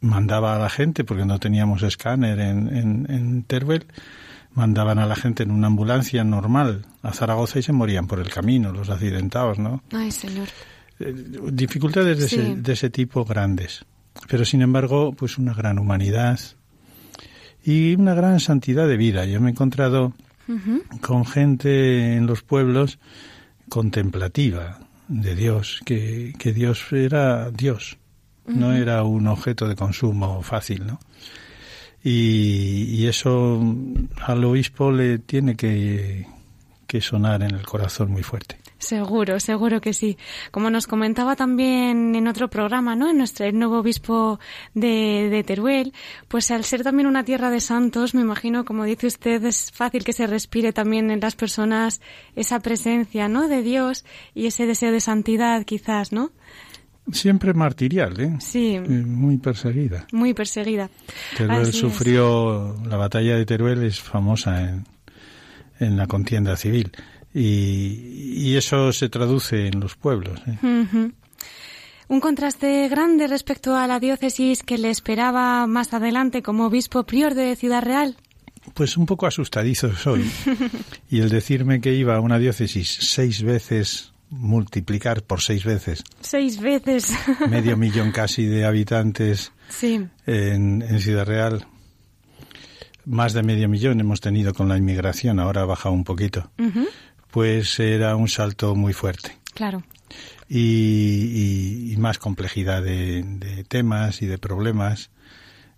[0.00, 3.86] mandaba a la gente, porque no teníamos escáner en, en, en, Teruel,
[4.54, 8.30] mandaban a la gente en una ambulancia normal a Zaragoza y se morían por el
[8.30, 9.82] camino, los accidentados, ¿no?
[9.92, 10.48] Ay, señor.
[10.98, 11.14] Eh,
[11.52, 13.84] dificultades de, ese, de ese tipo grandes.
[14.28, 16.38] Pero sin embargo, pues una gran humanidad
[17.64, 19.24] y una gran santidad de vida.
[19.26, 20.14] Yo me he encontrado
[21.00, 22.98] con gente en los pueblos
[23.68, 27.98] contemplativa de Dios, que, que Dios era Dios,
[28.46, 31.00] no era un objeto de consumo fácil, ¿no?
[32.02, 33.60] Y, y eso
[34.26, 36.26] al obispo le tiene que,
[36.90, 38.58] que sonar en el corazón muy fuerte.
[38.80, 40.16] Seguro, seguro que sí.
[40.50, 43.10] Como nos comentaba también en otro programa, ¿no?
[43.10, 44.40] En nuestro el nuevo obispo
[44.74, 45.92] de, de, Teruel,
[46.26, 50.02] pues al ser también una tierra de santos, me imagino, como dice usted, es fácil
[50.02, 52.00] que se respire también en las personas
[52.34, 53.48] esa presencia, ¿no?
[53.48, 56.32] De Dios y ese deseo de santidad, quizás, ¿no?
[57.12, 58.36] Siempre martirial, ¿eh?
[58.40, 58.74] Sí.
[58.74, 60.06] Eh, muy perseguida.
[60.12, 60.90] Muy perseguida.
[61.36, 64.84] Teruel sufrió, la batalla de Teruel es famosa en,
[65.80, 66.92] en la contienda civil
[67.34, 70.40] y, eso se traduce en los pueblos.
[70.46, 71.10] ¿eh?
[72.08, 77.34] Un contraste grande respecto a la diócesis que le esperaba más adelante como obispo prior
[77.34, 78.16] de Ciudad Real.
[78.74, 80.30] Pues un poco asustadizo soy.
[81.10, 86.04] y el decirme que iba a una diócesis seis veces, multiplicar por seis veces.
[86.20, 87.12] Seis veces.
[87.50, 90.06] medio millón casi de habitantes sí.
[90.26, 91.66] en, en Ciudad Real
[93.06, 96.50] más de medio millón hemos tenido con la inmigración, ahora ha bajado un poquito
[97.30, 99.36] pues era un salto muy fuerte.
[99.54, 99.82] Claro.
[100.48, 105.10] Y, más complejidad de, temas y de problemas.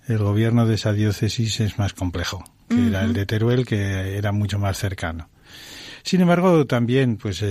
[0.07, 4.33] El gobierno de esa diócesis es más complejo que era el de Teruel, que era
[4.33, 5.29] mucho más cercano.
[6.03, 7.45] Sin embargo, también, pues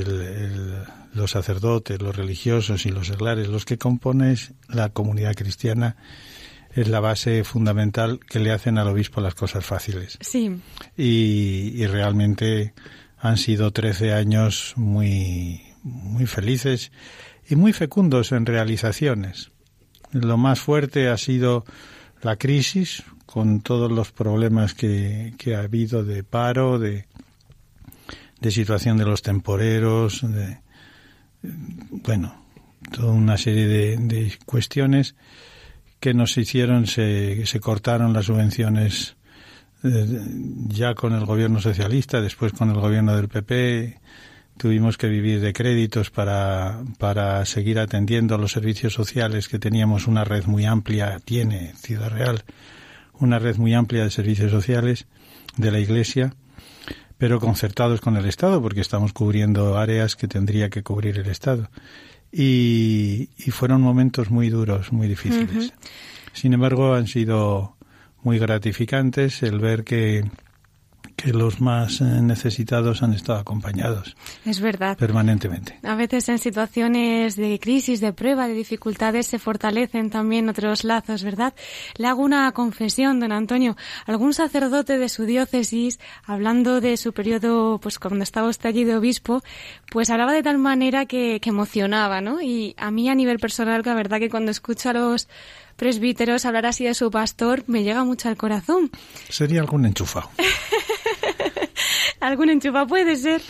[1.14, 4.38] los sacerdotes, los religiosos y los seglares, los que componen
[4.68, 5.96] la comunidad cristiana,
[6.74, 10.18] es la base fundamental que le hacen al obispo las cosas fáciles.
[10.22, 10.62] Sí.
[10.98, 12.74] Y, y realmente
[13.20, 16.92] han sido 13 años muy, muy felices
[17.48, 19.52] y muy fecundos en realizaciones.
[20.12, 21.66] Lo más fuerte ha sido
[22.22, 27.06] la crisis, con todos los problemas que, que ha habido de paro, de,
[28.42, 30.58] de situación de los temporeros, de,
[31.44, 32.44] bueno,
[32.92, 35.16] toda una serie de, de cuestiones
[36.00, 39.16] que nos hicieron, se, se cortaron las subvenciones
[39.84, 40.06] eh,
[40.68, 44.00] ya con el gobierno socialista, después con el gobierno del PP,
[44.58, 50.08] tuvimos que vivir de créditos para, para seguir atendiendo a los servicios sociales que teníamos.
[50.08, 52.44] Una red muy amplia, tiene Ciudad Real,
[53.20, 55.08] una red muy amplia de servicios sociales
[55.58, 56.34] de la Iglesia,
[57.22, 61.70] pero concertados con el Estado, porque estamos cubriendo áreas que tendría que cubrir el Estado.
[62.32, 65.72] Y, y fueron momentos muy duros, muy difíciles.
[66.34, 67.76] Sin embargo, han sido
[68.24, 70.32] muy gratificantes el ver que,
[71.16, 74.16] que los más eh, necesitados han estado acompañados.
[74.46, 74.98] Es verdad.
[74.98, 75.78] Permanentemente.
[75.84, 81.24] A veces en situaciones de crisis, de prueba, de dificultades se fortalecen también otros lazos,
[81.24, 81.54] ¿verdad?
[81.98, 83.78] Le hago una confesión, don Antonio.
[84.06, 88.96] Algún sacerdote de su diócesis, hablando de su periodo, pues cuando estaba usted allí de
[88.96, 89.44] obispo,
[89.92, 92.42] pues hablaba de tal manera que, que emocionaba, ¿no?
[92.42, 95.28] Y a mí a nivel personal, la verdad que cuando escucho a los
[95.76, 98.92] presbíteros hablar así de su pastor me llega mucho al corazón.
[99.30, 100.30] Sería algún enchufado.
[102.22, 103.42] algún enchufado puede ser.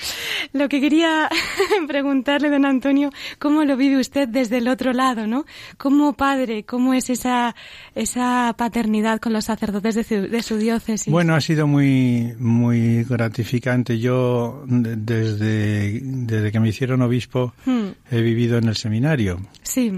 [0.53, 1.29] Lo que quería
[1.87, 5.45] preguntarle, don Antonio, ¿cómo lo vive usted desde el otro lado, no?
[5.77, 7.55] Como padre, ¿cómo es esa,
[7.93, 11.11] esa paternidad con los sacerdotes de su, de su diócesis?
[11.11, 13.99] Bueno, ha sido muy, muy gratificante.
[13.99, 17.87] Yo, desde, desde que me hicieron obispo, hmm.
[18.09, 19.39] he vivido en el seminario.
[19.63, 19.91] Sí.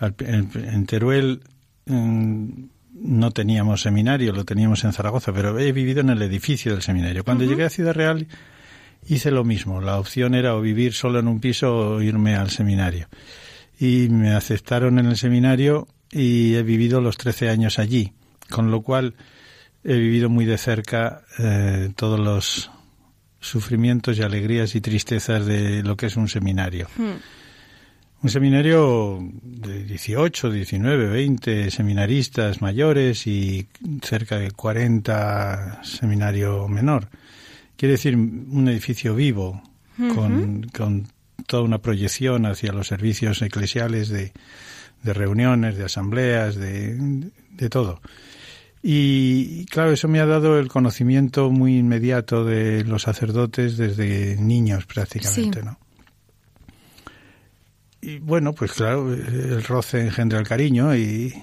[0.00, 1.40] En Teruel
[3.00, 7.24] no teníamos seminario, lo teníamos en Zaragoza, pero he vivido en el edificio del seminario.
[7.24, 8.26] Cuando llegué a Ciudad Real
[9.06, 9.80] hice lo mismo.
[9.80, 13.08] La opción era o vivir solo en un piso o irme al seminario.
[13.78, 18.12] Y me aceptaron en el seminario y he vivido los 13 años allí,
[18.50, 19.14] con lo cual
[19.84, 22.70] he vivido muy de cerca eh, todos los
[23.40, 26.88] sufrimientos y alegrías y tristezas de lo que es un seminario.
[26.96, 27.18] Hmm.
[28.20, 33.68] Un seminario de 18, 19, 20 seminaristas mayores y
[34.02, 37.08] cerca de 40 seminario menor.
[37.76, 39.62] Quiere decir un edificio vivo,
[40.14, 41.06] con, con,
[41.46, 44.32] toda una proyección hacia los servicios eclesiales de,
[45.02, 48.00] de reuniones, de asambleas, de, de todo.
[48.82, 54.86] Y claro, eso me ha dado el conocimiento muy inmediato de los sacerdotes desde niños
[54.86, 55.78] prácticamente, ¿no?
[58.08, 61.34] Y bueno, pues claro, el roce engendra el cariño y,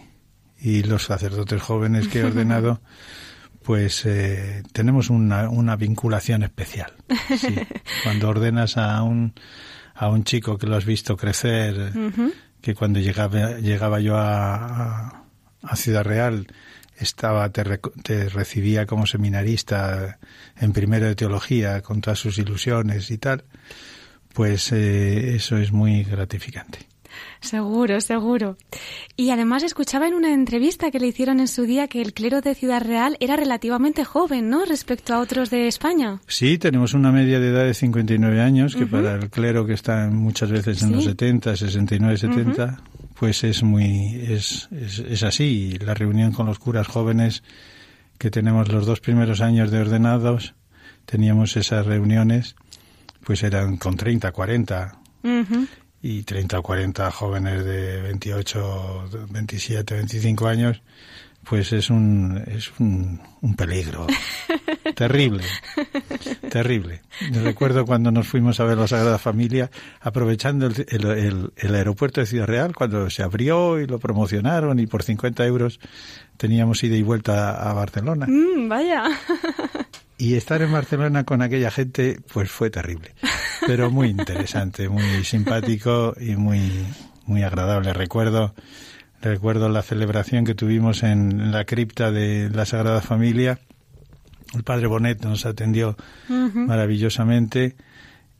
[0.59, 2.81] y los sacerdotes jóvenes que he ordenado,
[3.63, 6.91] pues eh, tenemos una, una vinculación especial.
[7.37, 7.55] Sí.
[8.03, 9.33] Cuando ordenas a un,
[9.93, 11.93] a un chico que lo has visto crecer,
[12.61, 15.25] que cuando llegaba, llegaba yo a,
[15.61, 16.47] a Ciudad Real
[16.97, 17.63] estaba te,
[18.01, 20.17] te, recibía como seminarista
[20.59, 23.43] en primero de teología con todas sus ilusiones y tal,
[24.35, 26.79] pues eh, eso es muy gratificante.
[27.39, 28.57] Seguro, seguro.
[29.15, 32.41] Y además escuchaba en una entrevista que le hicieron en su día que el clero
[32.41, 34.65] de Ciudad Real era relativamente joven, ¿no?
[34.65, 36.19] Respecto a otros de España.
[36.27, 38.91] Sí, tenemos una media de edad de 59 años, que uh -huh.
[38.91, 40.95] para el clero que está muchas veces en ¿Sí?
[40.95, 42.77] los 70, 69, 70, uh -huh.
[43.17, 45.77] pues es muy, es, es, es así.
[45.79, 47.41] La reunión con los curas jóvenes
[48.17, 50.55] que tenemos los dos primeros años de ordenados,
[51.05, 52.55] teníamos esas reuniones,
[53.25, 54.97] pues eran con 30, 40.
[55.23, 55.67] Uh -huh
[56.05, 60.83] y 30 o 40 jóvenes de 28, 27, 25 años,
[61.43, 64.05] pues es un, es un, un peligro.
[64.95, 65.43] terrible,
[66.51, 67.01] terrible.
[67.43, 72.21] Recuerdo cuando nos fuimos a ver la Sagrada Familia, aprovechando el, el, el, el, aeropuerto
[72.21, 75.79] de Ciudad Real, cuando se abrió y lo promocionaron y por 50 euros
[76.37, 78.27] teníamos ida y vuelta a Barcelona.
[78.29, 79.05] Mm, vaya.
[80.17, 83.13] Y estar en Barcelona con aquella gente, pues fue terrible.
[83.67, 86.71] Pero muy interesante, muy simpático y muy,
[87.25, 87.91] muy agradable.
[87.93, 88.55] Recuerdo,
[89.21, 93.59] recuerdo la celebración que tuvimos en la cripta de la Sagrada Familia.
[94.53, 95.97] El padre Bonet nos atendió
[96.29, 96.65] uh -huh.
[96.65, 97.75] maravillosamente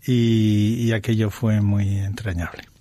[0.06, 2.75] y, y aquello fue muy entrañable.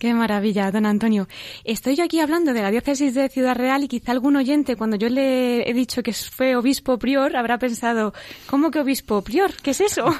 [0.00, 1.28] Qué maravilla, don Antonio.
[1.62, 4.96] Estoy yo aquí hablando de la diócesis de Ciudad Real y quizá algún oyente, cuando
[4.96, 8.14] yo le he dicho que fue obispo prior, habrá pensado,
[8.46, 9.52] ¿cómo que obispo prior?
[9.62, 10.06] ¿Qué es eso?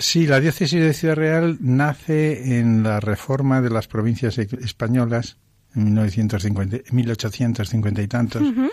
[0.00, 5.36] Sí, la diócesis de Ciudad Real nace en la reforma de las provincias españolas
[5.74, 8.70] en 1950, 1850 y tantos, uh -huh.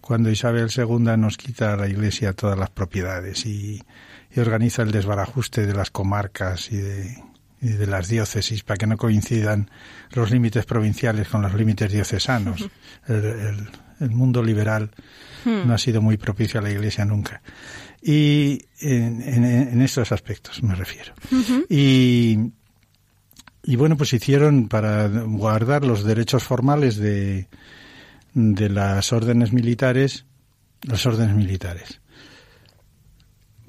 [0.00, 3.82] cuando Isabel II nos quita a la Iglesia todas las propiedades y,
[4.34, 7.16] y organiza el desbarajuste de las comarcas y de,
[7.60, 9.70] y de las diócesis para que no coincidan
[10.12, 12.68] los límites provinciales con los límites diocesanos.
[13.08, 13.68] El, el,
[14.00, 14.90] el mundo liberal
[15.44, 15.66] hmm.
[15.66, 17.40] no ha sido muy propicio a la Iglesia nunca.
[18.02, 21.14] Y en, en, en estos aspectos me refiero.
[21.32, 21.66] Uh -huh.
[21.68, 22.52] Y,
[23.64, 27.48] y bueno, pues hicieron para guardar los derechos formales de,
[28.34, 30.26] de las órdenes militares,
[30.82, 32.00] las órdenes militares.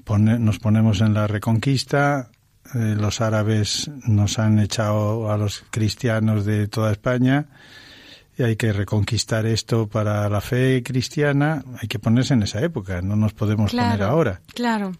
[0.04, 2.30] Pone, nos ponemos en la reconquista,
[2.74, 7.46] eh, los árabes nos han echado a los cristianos de toda España
[8.38, 13.02] y hay que reconquistar esto para la fe cristiana, hay que ponerse en esa época,
[13.02, 14.40] no nos podemos claro, poner ahora.
[14.54, 14.92] Claro.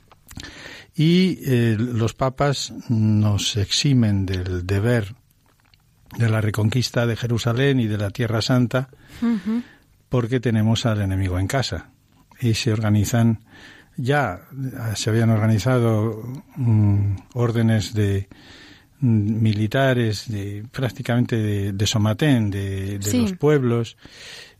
[0.94, 5.14] Y eh, los papas nos eximen del deber
[6.18, 8.88] de la reconquista de Jerusalén y de la Tierra Santa
[9.23, 9.62] uh -huh.
[10.09, 11.90] porque tenemos al enemigo en casa
[12.40, 13.40] y se organizan
[14.01, 14.41] ya
[14.95, 16.23] se habían organizado
[16.57, 18.29] um, órdenes de
[19.03, 23.21] um, militares de prácticamente de, de Somatén, de, de sí.
[23.21, 23.97] los pueblos,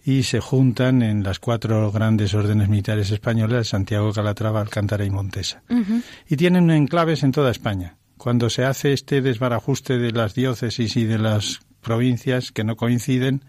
[0.05, 5.63] y se juntan en las cuatro grandes órdenes militares españolas, Santiago, Calatrava, Alcántara y Montesa.
[5.69, 6.03] Uh -huh.
[6.29, 7.97] Y tienen enclaves en toda España.
[8.17, 13.45] Cuando se hace este desbarajuste de las diócesis y de las provincias que no coinciden,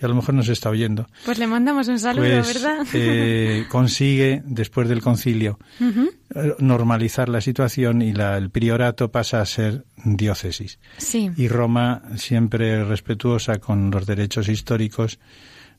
[0.00, 1.06] y a lo mejor nos está oyendo.
[1.24, 2.86] Pues le mandamos un saludo, pues, ¿verdad?
[2.94, 6.56] Eh, consigue, después del concilio, uh -huh.
[6.58, 10.78] normalizar la situación y la, el priorato pasa a ser diócesis.
[10.96, 11.30] Sí.
[11.36, 15.18] Y Roma, siempre respetuosa con los derechos históricos,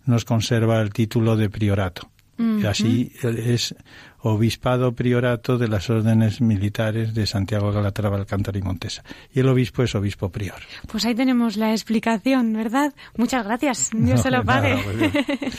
[0.05, 2.11] nos conserva el título de priorato.
[2.37, 2.67] Uh -huh.
[2.67, 3.75] Así es
[4.23, 9.03] obispado priorato de las órdenes militares de Santiago, Calatrava, Alcántara y Montesa.
[9.33, 10.59] Y el obispo es obispo prior.
[10.87, 12.93] Pues ahí tenemos la explicación, ¿verdad?
[13.17, 13.89] Muchas gracias.
[13.93, 14.77] Dios no, se lo pague.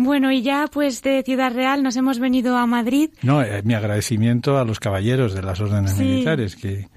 [0.00, 3.10] Bueno, y ya pues de Ciudad Real nos hemos venido a Madrid.
[3.22, 6.04] No, eh, mi agradecimiento a los caballeros de las órdenes sí.
[6.04, 6.88] militares que,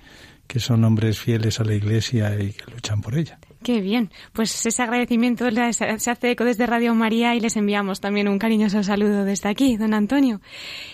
[0.45, 3.39] que son hombres fieles a la Iglesia y que luchan por ella.
[3.63, 4.09] Qué bien.
[4.33, 8.83] Pues ese agradecimiento se hace eco desde Radio María y les enviamos también un cariñoso
[8.83, 10.41] saludo desde aquí, don Antonio.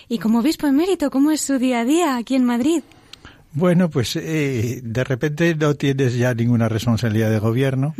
[0.08, 2.82] Y como obispo emérito, ¿cómo es su día a día aquí en Madrid?
[3.52, 7.94] Bueno, pues eh, de repente no tienes ya ninguna responsabilidad de gobierno.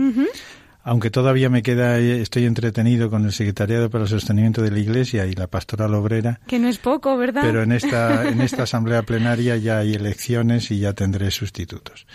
[0.85, 5.27] Aunque todavía me queda, estoy entretenido con el Secretariado para el Sostenimiento de la Iglesia
[5.27, 6.41] y la Pastoral Obrera.
[6.47, 7.43] Que no es poco, ¿verdad?
[7.43, 12.07] Pero en esta, en esta asamblea plenaria ya hay elecciones y ya tendré sustitutos.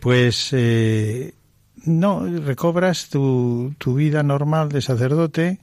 [0.00, 1.34] Pues eh,
[1.84, 5.60] no, recobras tu, tu vida normal de sacerdote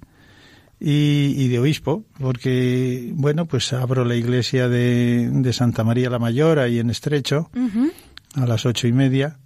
[0.80, 6.59] y, de obispo, porque, bueno, pues abro la iglesia de, de Santa María la Mayor
[6.59, 7.49] ahí en Estrecho
[8.36, 9.39] a las ocho y media,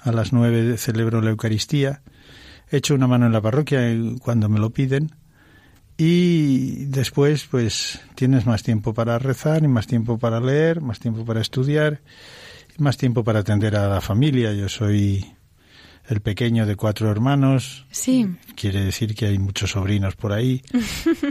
[0.00, 2.02] a las nueve celebro la Eucaristía,
[2.70, 3.80] echo una mano en la parroquia
[4.20, 5.12] cuando me lo piden
[5.96, 11.24] y después pues tienes más tiempo para rezar y más tiempo para leer, más tiempo
[11.24, 12.02] para estudiar,
[12.76, 14.52] más tiempo para atender a la familia.
[14.52, 15.24] Yo soy
[16.08, 17.84] el pequeño de cuatro hermanos.
[17.90, 18.28] Sí.
[18.54, 20.62] Quiere decir que hay muchos sobrinos por ahí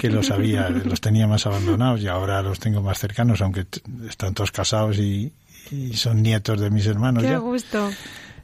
[0.01, 3.65] que los había, los tenía más abandonados y ahora los tengo más cercanos, aunque
[4.09, 5.31] están todos casados y,
[5.93, 7.23] son nietos de mis hermanos.
[7.23, 7.89] Qué gusto.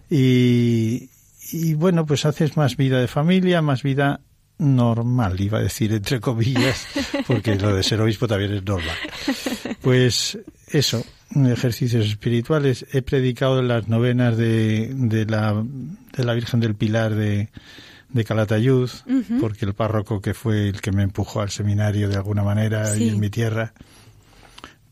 [0.09, 1.09] Y,
[1.51, 4.21] y bueno, pues haces más vida de familia, más vida
[4.57, 6.87] normal, iba a decir entre comillas,
[7.27, 8.95] porque lo de ser obispo también es normal.
[9.81, 11.03] Pues eso,
[11.35, 12.85] ejercicios espirituales.
[12.91, 15.63] He predicado las novenas de, de, la,
[16.15, 17.49] de la Virgen del Pilar de,
[18.09, 18.89] de Calatayud,
[19.39, 23.09] porque el párroco que fue el que me empujó al seminario de alguna manera y
[23.09, 23.73] en mi tierra,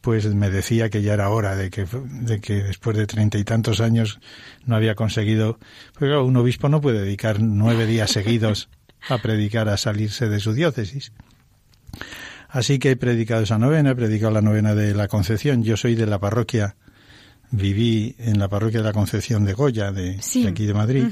[0.02, 3.44] pues me decía que ya era hora de que, de que después de treinta y
[3.44, 4.20] tantos años
[4.66, 5.60] no había conseguido,
[5.94, 8.70] porque un obispo no puede dedicar nueve días seguidos
[9.10, 11.12] a predicar a salirse de su diócesis.
[12.50, 15.64] Así que he predicado esa novena, he predicado la novena de la Concepción.
[15.64, 16.76] Yo soy de la parroquia,
[17.52, 21.06] viví en la parroquia de la Concepción de Goya, de, aquí de Madrid.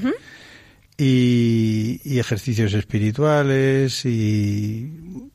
[0.96, 5.30] y, y, ejercicios espirituales y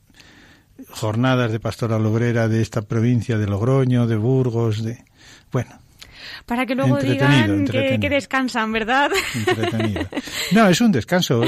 [0.90, 5.06] jornadas de pastoral obrera de esta provincia de Logroño, de Burgos, de
[5.54, 5.80] bueno,
[6.46, 9.12] para que luego digan que, descansan, ¿verdad?
[9.36, 10.02] Entretenido.
[10.52, 11.42] No, es un descanso.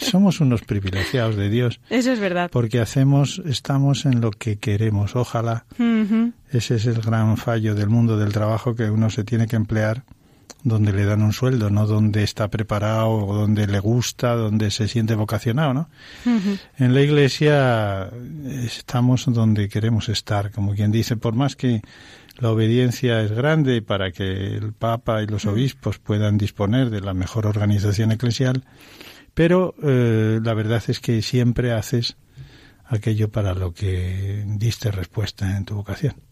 [0.00, 1.80] Somos unos privilegiados de Dios.
[1.90, 2.50] Eso es verdad.
[2.50, 5.16] Porque hacemos, estamos en lo que queremos.
[5.16, 5.64] Ojalá.
[6.50, 10.04] Ese es el gran fallo del mundo del trabajo que uno se tiene que emplear
[10.64, 14.88] donde le dan un sueldo, no donde está preparado o donde le gusta, donde se
[14.88, 15.88] siente vocacionado, ¿no?
[16.78, 18.10] En la iglesia
[18.64, 21.82] estamos donde queremos estar, como quien dice, por más que
[22.38, 25.48] la obediencia es grande para que el Papa y los mm.
[25.48, 28.64] obispos puedan disponer de la mejor organización eclesial,
[29.34, 32.16] pero eh, la verdad es que siempre haces
[32.86, 36.27] aquello para lo que diste respuesta en tu vocación.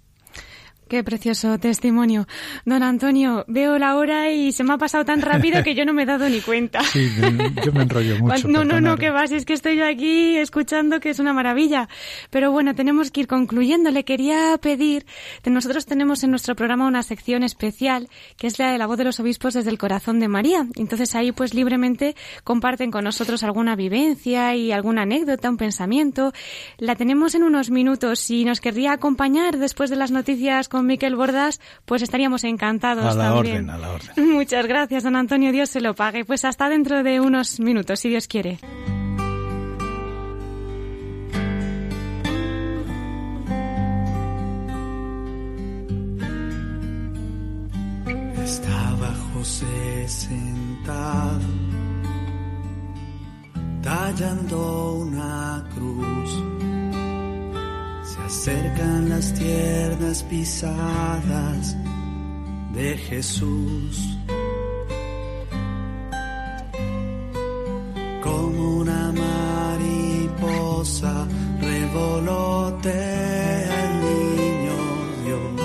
[0.89, 2.29] Qué precioso testimonio.
[2.65, 5.93] Don Antonio, veo la hora y se me ha pasado tan rápido que yo no
[5.93, 6.81] me he dado ni cuenta.
[6.85, 7.11] Sí,
[7.65, 8.47] yo me enrollo mucho.
[8.47, 11.89] No, no, no, que vas, es que estoy yo aquí escuchando que es una maravilla.
[12.31, 13.91] Pero bueno, tenemos que ir concluyendo.
[13.91, 15.07] Le quería pedir,
[15.45, 19.05] nosotros tenemos en nuestro programa una sección especial que es la de la voz de
[19.05, 20.69] los obispos desde el corazón de María.
[20.77, 22.15] Entonces ahí pues libremente
[22.45, 26.33] comparten con nosotros alguna vivencia y alguna anécdota, un pensamiento.
[26.79, 28.21] La tenemos en unos minutos.
[28.21, 33.05] Si nos querría acompañar después de las noticias con Miquel Bordas, pues estaríamos encantados.
[33.05, 34.11] A la orden, a la orden.
[34.35, 35.53] Muchas gracias, don Antonio.
[35.53, 36.25] Dios se lo pague.
[36.25, 38.59] Pues hasta dentro de unos minutos, si Dios quiere.
[48.45, 51.41] Estaba José sentado,
[53.83, 56.56] tallando una cruz
[58.27, 61.77] acercan las tiernas pisadas
[62.73, 64.19] de Jesús.
[68.21, 71.15] Como una mariposa
[71.61, 72.91] revolotea
[73.85, 74.79] el niño
[75.25, 75.63] Dios.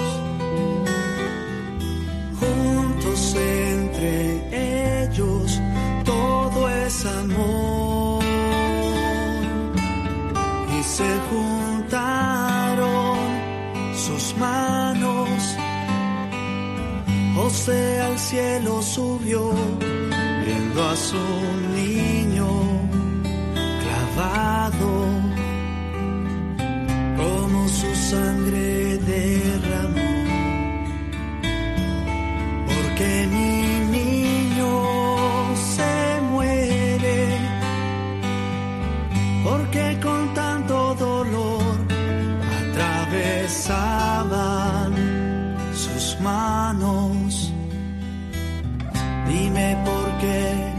[2.40, 5.60] Juntos entre ellos
[6.06, 8.24] todo es amor
[10.80, 11.51] y se sus
[17.64, 19.54] José al cielo subió,
[20.44, 21.22] viendo a su
[21.76, 22.50] niño
[23.84, 25.06] clavado,
[27.18, 30.12] como su sangre derramó.
[32.66, 33.61] Porque mi
[50.22, 50.74] qué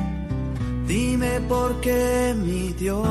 [0.87, 3.07] dime por qué mi Dios.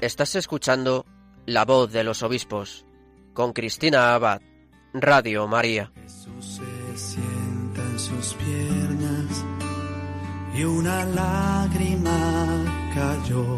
[0.00, 1.06] Estás escuchando
[1.46, 2.84] La voz de los obispos
[3.32, 4.40] con Cristina Abad,
[4.92, 5.90] Radio María.
[6.02, 9.44] Jesús se sienta en sus piernas
[10.54, 13.56] y una lágrima cayó.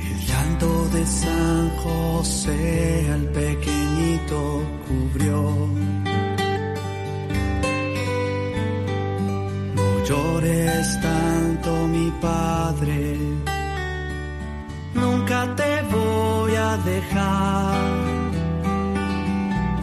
[0.00, 6.07] El llanto de San José al pequeñito cubrió.
[10.08, 13.18] Llores tanto, mi padre.
[14.94, 17.88] Nunca te voy a dejar.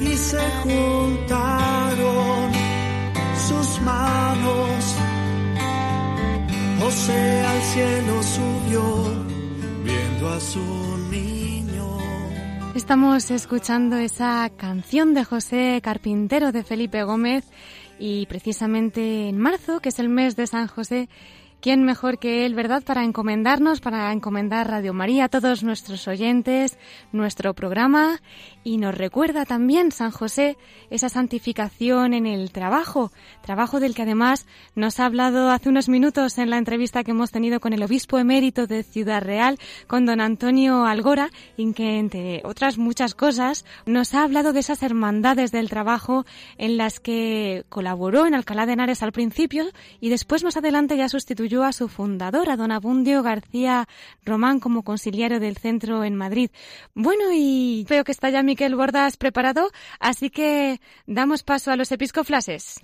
[0.00, 2.52] Y se juntaron
[3.48, 4.96] sus manos.
[6.78, 7.35] José
[12.74, 17.44] Estamos escuchando esa canción de José Carpintero de Felipe Gómez
[17.98, 21.08] y precisamente en marzo, que es el mes de San José,
[21.66, 26.78] ¿quién mejor que él, verdad, para encomendarnos, para encomendar Radio María a todos nuestros oyentes,
[27.10, 28.20] nuestro programa?
[28.62, 30.56] Y nos recuerda también San José
[30.90, 33.10] esa santificación en el trabajo,
[33.42, 34.46] trabajo del que además
[34.76, 38.20] nos ha hablado hace unos minutos en la entrevista que hemos tenido con el obispo
[38.20, 39.58] emérito de Ciudad Real,
[39.88, 44.84] con don Antonio Algora, en que, entre otras muchas cosas, nos ha hablado de esas
[44.84, 46.26] hermandades del trabajo
[46.58, 49.64] en las que colaboró en Alcalá de Henares al principio
[50.00, 53.88] y después más adelante ya sustituyó a su fundadora, don Abundio García
[54.24, 56.50] Román, como conciliario del centro en Madrid.
[56.94, 61.92] Bueno, y veo que está ya Miquel Bordas preparado, así que damos paso a los
[61.92, 62.80] episcoflases.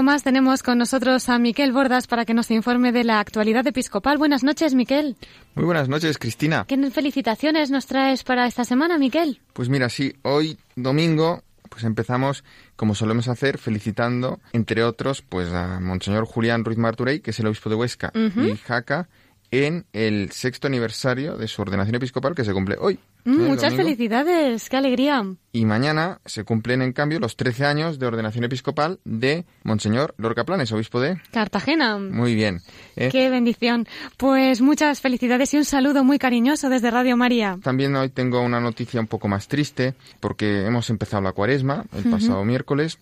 [0.00, 3.66] Domingo más tenemos con nosotros a Miquel Bordas para que nos informe de la actualidad
[3.66, 4.16] episcopal.
[4.16, 5.14] Buenas noches, Miquel.
[5.54, 6.64] Muy buenas noches, Cristina.
[6.66, 9.40] ¿Qué felicitaciones nos traes para esta semana, Miquel?
[9.52, 12.44] Pues mira, sí, hoy domingo pues empezamos,
[12.76, 17.46] como solemos hacer, felicitando, entre otros, pues a Monseñor Julián Ruiz Marturey, que es el
[17.46, 19.08] obispo de Huesca y Jaca,
[19.50, 22.98] en el sexto aniversario de su ordenación episcopal que se cumple hoy.
[23.24, 23.48] Mm, ¿eh?
[23.48, 23.82] muchas domingo.
[23.82, 25.24] felicidades, qué alegría.
[25.52, 30.44] Y mañana se cumplen, en cambio, los 13 años de ordenación episcopal de Monseñor Lorca
[30.44, 31.20] Planes, obispo de...
[31.32, 31.98] Cartagena.
[31.98, 32.60] Muy bien.
[32.96, 33.08] ¿eh?
[33.10, 33.86] Qué bendición.
[34.16, 37.58] Pues muchas felicidades y un saludo muy cariñoso desde Radio María.
[37.62, 42.10] También hoy tengo una noticia un poco más triste, porque hemos empezado la cuaresma el
[42.10, 42.98] pasado miércoles,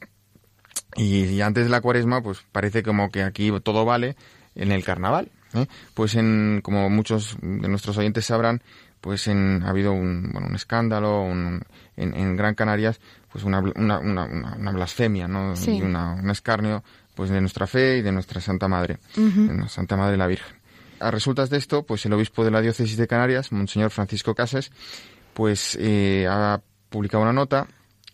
[0.96, 4.16] y, y antes de la cuaresma, pues parece como que aquí todo vale
[4.55, 5.30] en el carnaval.
[5.55, 5.66] ¿Eh?
[5.94, 8.62] Pues en, como muchos de nuestros oyentes sabrán,
[9.01, 11.62] pues en, ha habido un, bueno, un escándalo un-
[11.96, 15.55] en, en Gran Canarias, pues una, una, una, una- una blasfemia, ¿no?
[15.57, 15.76] Sí.
[15.78, 16.82] Y una- un escarnio
[17.14, 20.57] pues de nuestra fe y de nuestra Santa Madre, de nuestra Santa Madre la Virgen.
[21.01, 24.70] A resultas de esto, pues el obispo de la diócesis de Canarias, Monseñor Francisco Casas,
[25.34, 27.66] pues eh, ha publicado una nota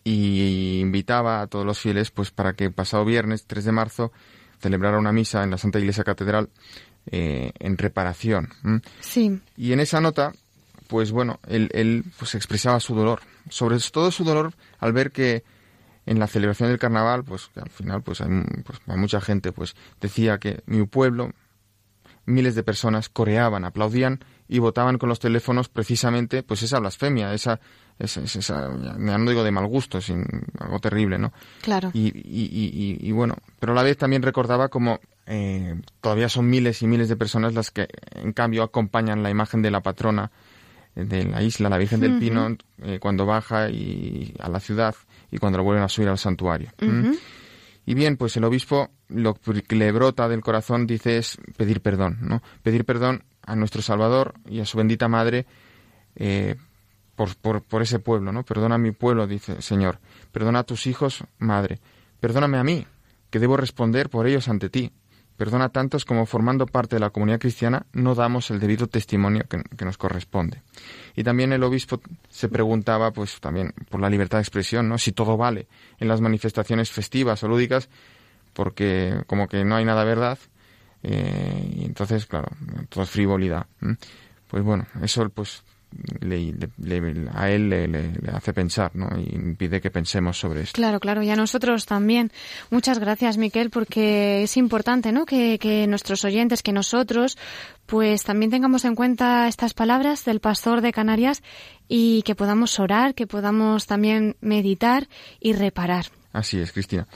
[0.02, 4.12] y invitaba a todos los fieles pues para que pasado viernes 3 de marzo
[4.60, 6.48] celebrara una misa en la Santa Iglesia Catedral
[7.10, 8.50] eh, en reparación.
[9.00, 9.40] Sí.
[9.56, 10.32] Y en esa nota,
[10.88, 15.44] pues bueno, él, él pues expresaba su dolor, sobre todo su dolor al ver que
[16.06, 18.28] en la celebración del carnaval, pues que al final pues hay,
[18.64, 21.32] pues, hay mucha gente, pues decía que mi pueblo,
[22.26, 27.58] miles de personas coreaban, aplaudían y votaban con los teléfonos precisamente pues esa blasfemia, esa,
[27.98, 30.26] esa, no digo de mal gusto, sin
[30.58, 31.32] algo terrible, ¿no?
[31.62, 31.90] Claro.
[31.94, 36.28] Y, y, y, y- y bueno, pero a la vez también recordaba como eh, todavía
[36.28, 39.80] son miles y miles de personas las que en cambio acompañan la imagen de la
[39.80, 40.30] patrona
[40.94, 44.94] eh, de la isla, la Virgen del Pino, eh, cuando baja y, a la ciudad
[45.30, 46.70] y cuando lo vuelven a subir al santuario.
[47.86, 52.18] Y bien, pues el obispo lo que le brota del corazón dice es pedir perdón,
[52.22, 52.42] ¿no?
[52.62, 55.46] Pedir perdón a nuestro Salvador y a su bendita Madre
[56.16, 56.56] eh,
[57.14, 58.42] por, por, por ese pueblo, ¿no?
[58.42, 59.98] Perdona a mi pueblo, dice Señor.
[60.32, 61.78] Perdona a tus hijos, Madre.
[62.20, 62.86] Perdóname a mí,
[63.30, 64.92] que debo responder por ellos ante ti.
[65.36, 69.62] Perdona tantos como formando parte de la comunidad cristiana no damos el debido testimonio que,
[69.62, 70.62] que, nos corresponde.
[71.16, 74.98] Y también el obispo se preguntaba, pues también por la libertad de expresión, ¿no?
[74.98, 75.66] Si todo vale
[75.98, 77.88] en las manifestaciones festivas o lúdicas,
[78.52, 80.38] porque como que no hay nada verdad,
[81.02, 82.48] eh, y entonces, claro,
[82.88, 83.66] todo es frivolidad.
[84.48, 85.62] Pues bueno, eso pues
[86.20, 86.54] le,
[87.32, 89.08] a él le, hace pensar, ¿no?
[89.18, 90.74] Y impide que pensemos sobre esto.
[90.74, 92.30] Claro, claro, y a nosotros también.
[92.70, 95.26] Muchas gracias, Miquel, porque es importante, ¿no?
[95.26, 97.38] Que, que nuestros oyentes, que nosotros,
[97.86, 101.42] pues también tengamos en cuenta estas palabras del pastor de Canarias
[101.88, 105.08] y que podamos orar, que podamos también meditar
[105.40, 106.06] y reparar.
[106.32, 107.06] Así es, Cristina.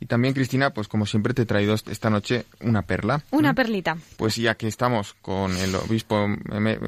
[0.00, 3.22] Y también, Cristina, pues como siempre te he traído esta noche una perla.
[3.30, 3.98] Una perlita.
[4.16, 6.26] Pues ya que estamos con el obispo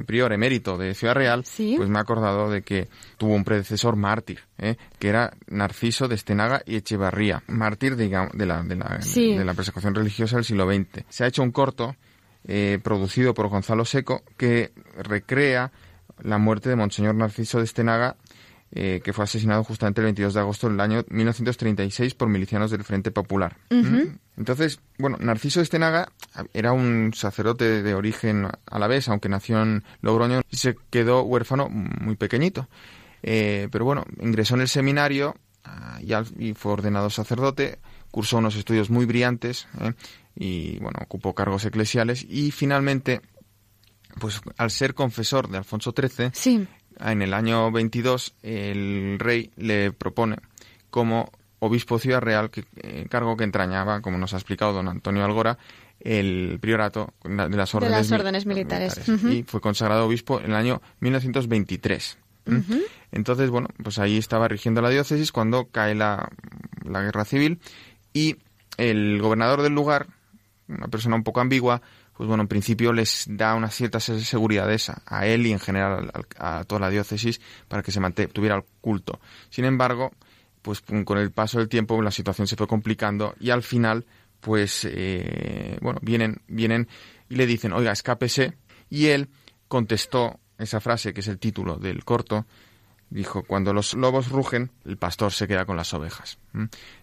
[0.07, 2.89] prior emérito de Ciudad Real, pues me he acordado de que
[3.19, 4.77] tuvo un predecesor mártir, ¿eh?
[4.99, 9.55] que era Narciso de Estenaga y Echevarría, mártir digamos, de, la, de, la, de la
[9.55, 11.05] persecución religiosa del siglo XX.
[11.11, 11.95] Se ha hecho un corto
[12.45, 15.71] eh, producido por Gonzalo Seco que recrea
[16.23, 18.17] la muerte de Monseñor Narciso de Estenaga
[18.75, 22.85] eh, que fue asesinado justamente el 22 de agosto del año 1936 por milicianos del
[22.85, 23.59] Frente Popular.
[24.39, 26.11] Entonces, bueno, Narciso Estenaga
[26.55, 31.23] era un sacerdote de origen a la vez, aunque nació en Logroño y se quedó
[31.23, 32.67] huérfano muy pequeñito.
[33.23, 36.01] Eh, pero bueno, ingresó en el seminario ah,
[36.39, 37.79] y, fue ordenado sacerdote,
[38.11, 39.93] cursó unos estudios muy brillantes eh,
[40.35, 43.21] y bueno, ocupó cargos eclesiales y finalmente
[44.19, 46.67] pues al ser confesor de Alfonso XIII, sí
[47.01, 50.37] en el año 22 el rey le propone
[50.91, 51.31] como
[51.61, 55.59] obispo ciudad real, que, eh, cargo que entrañaba, como nos ha explicado don Antonio Algora,
[56.01, 59.01] el priorato de las órdenes, militares.
[59.09, 62.19] Y fue consagrado obispo en el año 1923.
[63.13, 66.29] Entonces, bueno, pues ahí estaba rigiendo la diócesis cuando cae la,
[66.85, 67.61] la guerra civil
[68.13, 68.37] y
[68.77, 70.09] el gobernador del lugar,
[70.67, 71.83] una persona un poco ambigua,
[72.17, 76.13] pues bueno, en principio les da una cierta seguridad esa, a él y en general
[76.39, 79.21] a, toda la diócesis para que se mantuviera el culto.
[79.49, 80.13] Sin embargo,
[80.61, 84.05] pues con el paso del tiempo la situación se fue complicando y al final,
[84.41, 86.89] pues, eh, bueno, vienen, vienen
[87.29, 88.55] y le dicen, oiga, escápese.
[88.91, 89.29] Y él
[89.69, 92.47] contestó esa frase, que es el título del corto,
[93.13, 96.39] dijo, cuando los lobos rugen, el pastor se queda con las ovejas.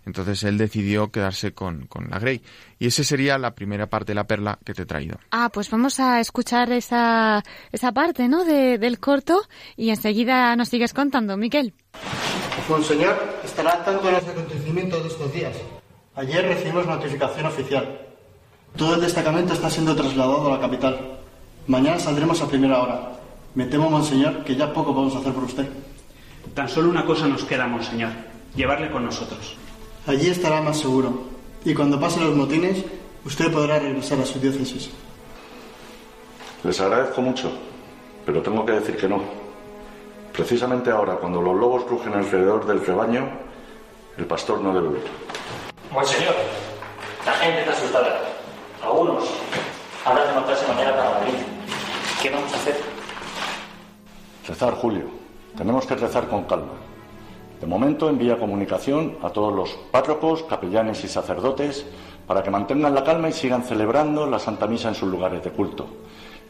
[0.05, 2.41] Entonces él decidió quedarse con, con, la Grey.
[2.79, 5.19] Y esa sería la primera parte de la perla que te he traído.
[5.31, 9.41] Ah, pues vamos a escuchar esa, esa parte, ¿no?, del corto
[9.77, 11.73] y enseguida nos sigues contando, Miquel.
[12.67, 15.55] Monseñor, estará al tanto de los acontecimientos de estos días.
[16.15, 18.01] Ayer recibimos notificación oficial.
[18.75, 21.19] Todo el destacamento está siendo trasladado a la capital.
[21.67, 23.19] Mañana saldremos a primera hora.
[23.55, 25.67] Me temo, Monseñor, que ya poco podemos hacer por usted.
[26.53, 28.11] Tan solo una cosa nos queda, monseñor,
[28.55, 29.55] llevarle con nosotros.
[30.07, 31.23] Allí estará más seguro.
[31.63, 32.83] Y cuando pasen los motines,
[33.25, 34.89] usted podrá regresar a su diócesis.
[36.63, 37.51] Les agradezco mucho,
[38.25, 39.21] pero tengo que decir que no.
[40.33, 43.29] Precisamente ahora, cuando los lobos rugen alrededor del rebaño,
[44.17, 45.03] el pastor no debe ver.
[45.91, 46.35] Monseñor,
[47.25, 48.21] la gente está asustada.
[48.83, 49.25] Algunos
[50.05, 51.33] habrán de montarse mañana para Madrid.
[52.21, 52.81] ¿Qué vamos a hacer?
[54.47, 55.18] Rezar, Julio.
[55.59, 56.71] Tenemos que rezar con calma.
[57.59, 61.85] De momento envía comunicación a todos los párrocos, capellanes y sacerdotes
[62.25, 65.51] para que mantengan la calma y sigan celebrando la Santa Misa en sus lugares de
[65.51, 65.85] culto.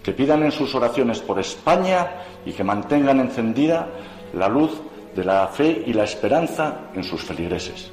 [0.03, 3.87] Que pidan en sus oraciones por España y que mantengan encendida
[4.35, 4.79] la luz
[5.15, 7.91] de la fe y la esperanza en sus feligreses.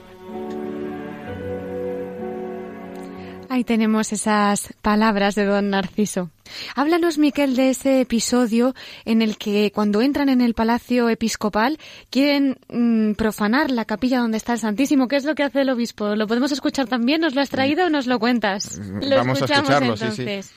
[3.48, 6.30] Ahí tenemos esas palabras de don Narciso.
[6.74, 8.74] Háblanos, Miquel, de ese episodio
[9.04, 11.78] en el que cuando entran en el palacio episcopal
[12.10, 15.08] quieren mm, profanar la capilla donde está el Santísimo.
[15.08, 16.14] ¿Qué es lo que hace el obispo?
[16.16, 17.20] ¿Lo podemos escuchar también?
[17.20, 18.78] ¿Nos lo has traído o nos lo cuentas?
[18.78, 20.52] Lo Vamos a escucharlo, entonces.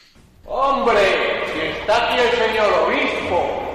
[0.45, 1.01] ¡Hombre!
[1.53, 3.69] Si está aquí el señor obispo.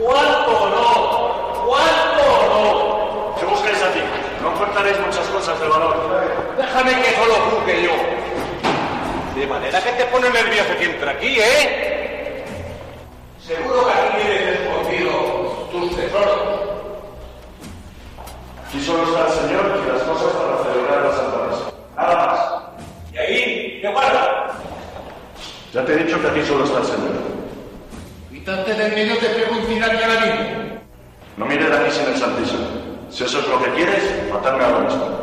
[0.00, 1.66] ¿Cuánto no?
[1.66, 3.34] ¿Cuánto no?
[3.38, 4.00] ¿Qué buscáis aquí?
[4.42, 6.56] No encontraréis muchas cosas de valor.
[6.56, 8.27] Déjame que solo juzgue yo.
[9.38, 12.44] De manera que te pone nervioso que entra aquí, ¿eh?
[13.40, 15.10] Seguro que aquí tienes escondido
[15.70, 16.60] tus tesoros.
[18.66, 21.72] Aquí solo está el Señor y las cosas para celebrar la Santa.
[21.96, 22.84] Nada más.
[23.14, 24.50] ¿Y ahí qué guarda?
[25.72, 27.12] Ya te he dicho que aquí solo está el Señor.
[28.30, 30.80] Quítate de medio, te pego un ahora mismo.
[31.36, 32.66] No mires aquí sin el Santísimo.
[33.08, 35.17] Si eso es lo que quieres, matarme ahora mismo.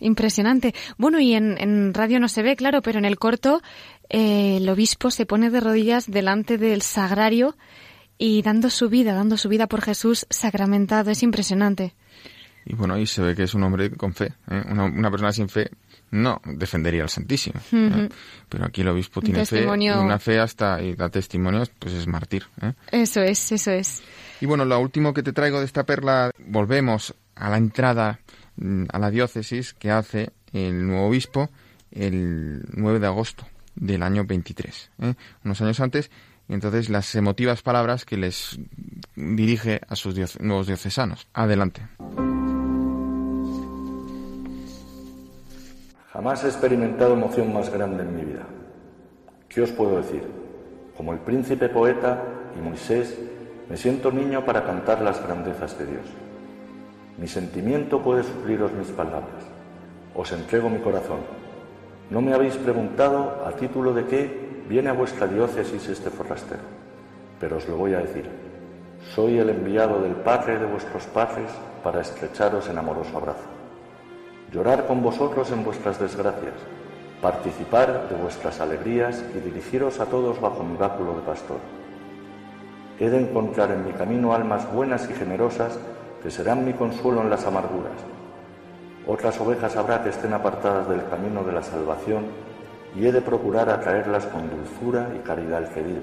[0.00, 0.74] Impresionante.
[0.98, 3.62] Bueno, y en, radio no se ve, claro, pero en el corto
[4.08, 7.56] eh, el obispo se pone de rodillas delante del sagrario
[8.18, 11.10] y dando su vida, dando su vida por Jesús sacramentado.
[11.10, 11.94] Es impresionante.
[12.64, 14.34] Y bueno, y se ve que es un hombre con fe.
[14.50, 14.62] ¿eh?
[14.68, 15.70] Una, persona sin fe
[16.10, 17.60] no defendería al Santísimo.
[17.72, 18.08] ¿eh?
[18.48, 19.96] Pero aquí el obispo tiene fe, testimonio.
[19.96, 22.44] y una fe hasta y da testimonios, pues es mártir.
[22.60, 22.74] ¿eh?
[22.90, 24.02] Eso es, eso es.
[24.40, 28.20] Y bueno, lo último que te traigo de esta perla, volvemos a la entrada
[28.88, 31.50] a la diócesis que hace el nuevo obispo
[31.90, 35.14] el 9 de agosto del año 23, ¿eh?
[35.44, 36.10] unos años antes,
[36.48, 38.58] y entonces las emotivas palabras que les
[39.16, 41.28] dirige a sus nuevos diocesanos.
[41.32, 41.82] Adelante.
[46.12, 48.46] Jamás he experimentado emoción más grande en mi vida.
[49.48, 50.22] ¿Qué os puedo decir?
[50.96, 52.22] Como el príncipe poeta
[52.56, 53.16] y Moisés,
[53.68, 56.04] me siento niño para cantar las grandezas de Dios.
[57.20, 59.44] Mi sentimiento puede supliros mis palabras.
[60.14, 61.20] Os entrego mi corazón.
[62.10, 66.62] No me habéis preguntado a título de qué viene a vuestra diócesis este forastero,
[67.38, 68.28] pero os lo voy a decir.
[69.14, 71.50] Soy el enviado del Padre de vuestros padres
[71.84, 73.60] para estrecharos en amoroso abrazo
[74.52, 76.54] llorar con vosotros en vuestras desgracias,
[77.22, 81.58] participar de vuestras alegrías y dirigiros a todos bajo mi báculo de pastor.
[82.98, 85.78] He de encontrar en mi camino almas buenas y generosas
[86.22, 87.92] que serán mi consuelo en las amarguras.
[89.06, 92.26] Otras ovejas habrá que estén apartadas del camino de la salvación
[92.94, 96.02] y he de procurar atraerlas con dulzura y caridad al querido.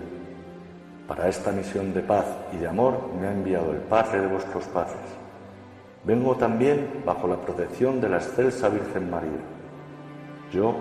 [1.08, 4.66] Para esta misión de paz y de amor me ha enviado el Padre de vuestros
[4.66, 4.96] padres.
[6.04, 9.40] Vengo también bajo la protección de la excelsa Virgen María.
[10.52, 10.76] Yo,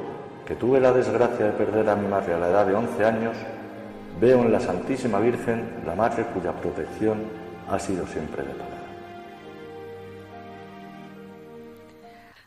[0.44, 3.36] que tuve la desgracia de perder a mi madre a la edad de 11 años,
[4.20, 7.18] veo en la Santísima Virgen la madre cuya protección
[7.68, 8.75] ha sido siempre de palabra.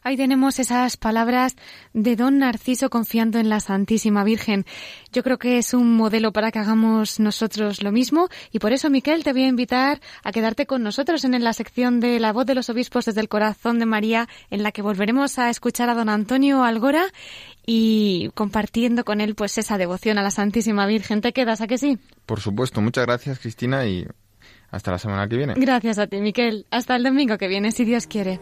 [0.04, 1.56] Ahí tenemos esas palabras
[1.94, 4.66] de don Narciso confiando en la Santísima Virgen.
[5.12, 8.90] Yo creo que es un modelo para que hagamos nosotros lo mismo y por eso,
[8.90, 12.46] Miquel, te voy a invitar a quedarte con nosotros en la sección de La voz
[12.46, 15.94] de los obispos desde el corazón de María, en la que volveremos a escuchar a
[15.94, 17.06] don Antonio Algora
[17.66, 21.22] y compartiendo con él pues esa devoción a la Santísima Virgen.
[21.22, 21.98] ¿Te quedas a que sí?
[22.26, 24.08] Por supuesto, muchas gracias Cristina y
[24.72, 25.54] hasta la semana que viene.
[25.56, 26.66] Gracias a ti, Miquel.
[26.72, 28.40] Hasta el domingo que viene, si Dios quiere.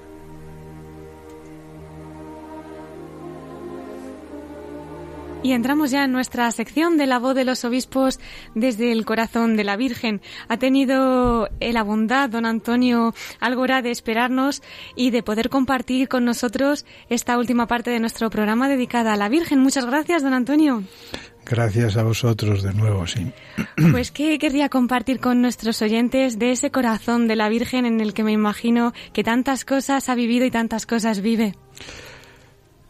[5.44, 8.20] Y entramos ya en nuestra sección de la voz de los obispos
[8.56, 10.22] desde el corazón de la Virgen.
[10.48, 14.62] Ha tenido la bondad, don Antonio Algora, de esperarnos
[14.96, 19.30] y de poder compartir con nosotros esta última parte de nuestro programa dedicada a la
[19.30, 19.60] Virgen.
[19.60, 20.84] Muchas gracias, don Antonio.
[21.46, 23.32] Gracias a vosotros de nuevo, sí.
[23.92, 28.14] Pues, ¿qué querría compartir con nuestros oyentes de ese corazón de la Virgen en el
[28.14, 31.56] que me imagino que tantas cosas ha vivido y tantas cosas vive?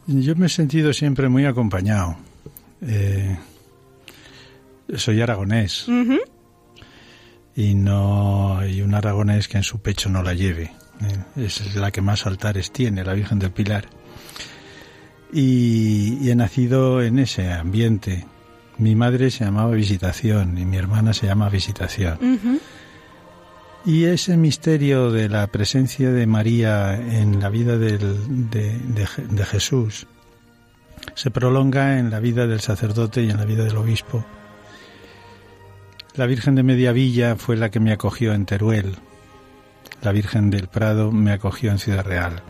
[0.08, 2.18] Yo me he sentido siempre muy acompañado.
[2.82, 3.38] Eh,
[4.96, 5.86] soy aragonés
[7.56, 10.72] y no hay un aragonés que en su pecho no la lleve.
[11.02, 11.44] eh.
[11.46, 13.88] Es la que más altares tiene, la Virgen del Pilar.
[15.34, 18.26] Y, y he nacido en ese ambiente.
[18.78, 22.18] Mi madre se llamaba Visitación y mi hermana se llama Visitación.
[23.86, 28.78] Y ese misterio de la presencia de María en la vida del- de,
[29.30, 30.08] de Jesús
[31.18, 34.24] se prolonga en la vida del sacerdote y en la vida del obispo.
[36.14, 38.98] La Virgen de Mediavilla fue la que me acogió en Teruel.
[40.04, 42.44] La Virgen del Prado me acogió en Ciudad Real.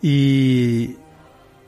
[0.00, 0.98] Y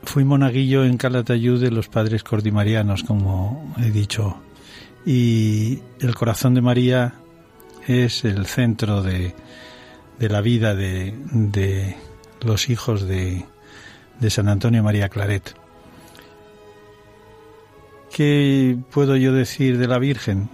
[0.03, 4.41] fui monaguillo en Calatayud de los padres cordimarianos, como he dicho.
[5.05, 7.15] Y el corazón de María
[7.85, 9.35] es el centro de,
[10.19, 11.97] de la vida de, de
[12.39, 13.45] los hijos de,
[14.23, 15.53] de San Antonio María Claret.
[18.09, 20.49] ¿Qué puedo yo decir de la Virgen?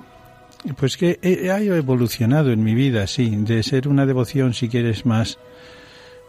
[0.75, 5.05] Pues que he, ha evolucionado en mi vida, sí, de ser una devoción, si quieres,
[5.05, 5.37] más,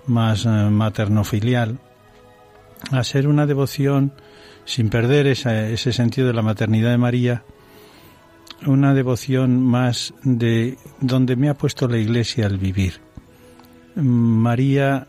[0.07, 1.79] más eh, materno-filial,
[2.91, 4.13] a ser una devoción
[4.67, 7.43] sin perder ese sentido de la maternidad de María,
[8.67, 13.01] una devoción más de donde me ha puesto la Iglesia al vivir.
[13.97, 15.09] María,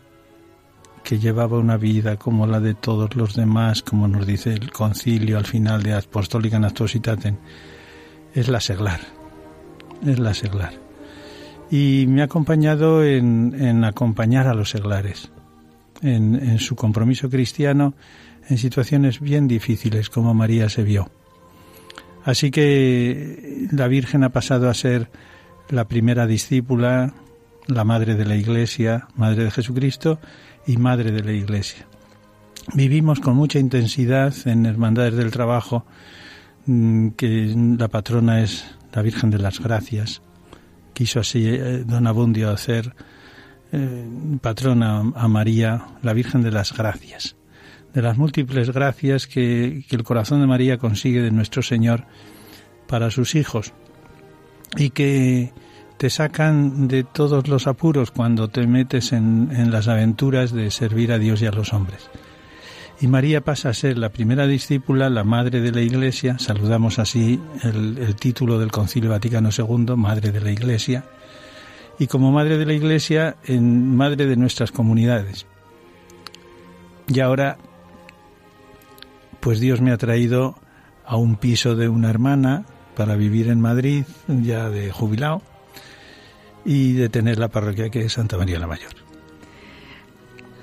[1.02, 5.38] que llevaba una vida como la de todos los demás, como nos dice el concilio
[5.38, 7.38] al final de Apostólica Nastositaten,
[8.34, 9.00] es la seglar,
[10.06, 10.74] es la seglar.
[11.70, 15.30] Y me ha acompañado en, en acompañar a los seglares,
[16.02, 17.94] en, en su compromiso cristiano
[18.48, 21.10] en situaciones bien difíciles como María se vio.
[22.24, 25.10] Así que la Virgen ha pasado a ser
[25.68, 27.14] la primera discípula,
[27.66, 30.18] la madre de la Iglesia, madre de Jesucristo
[30.66, 31.86] y madre de la Iglesia.
[32.74, 35.84] Vivimos con mucha intensidad en Hermandades del Trabajo,
[36.66, 40.22] mm, que la patrona es la Virgen de las Gracias.
[40.94, 42.94] Quiso así eh, don Abundio hacer
[43.72, 44.06] eh,
[44.40, 47.36] patrona a María, la Virgen de las Gracias.
[47.92, 52.06] de las múltiples gracias que, que el corazón de María consigue de nuestro Señor
[52.86, 53.74] para sus hijos
[54.76, 55.52] y que
[56.02, 61.18] te sacan de todos los apuros cuando te metes en, las aventuras de servir a
[61.20, 62.10] Dios y a los hombres.
[63.00, 67.40] Y María pasa a ser la primera discípula, la madre de la Iglesia, saludamos así
[67.62, 71.04] el, el título del Concilio Vaticano II, Madre de la Iglesia,
[72.00, 75.46] y como Madre de la Iglesia, en Madre de nuestras comunidades.
[77.06, 77.58] Y ahora,
[79.38, 80.56] pues Dios me ha traído
[81.06, 82.64] a un piso de una hermana
[82.96, 85.42] para vivir en Madrid, ya de jubilado,
[86.64, 88.92] y de tener la parroquia que es Santa María la Mayor.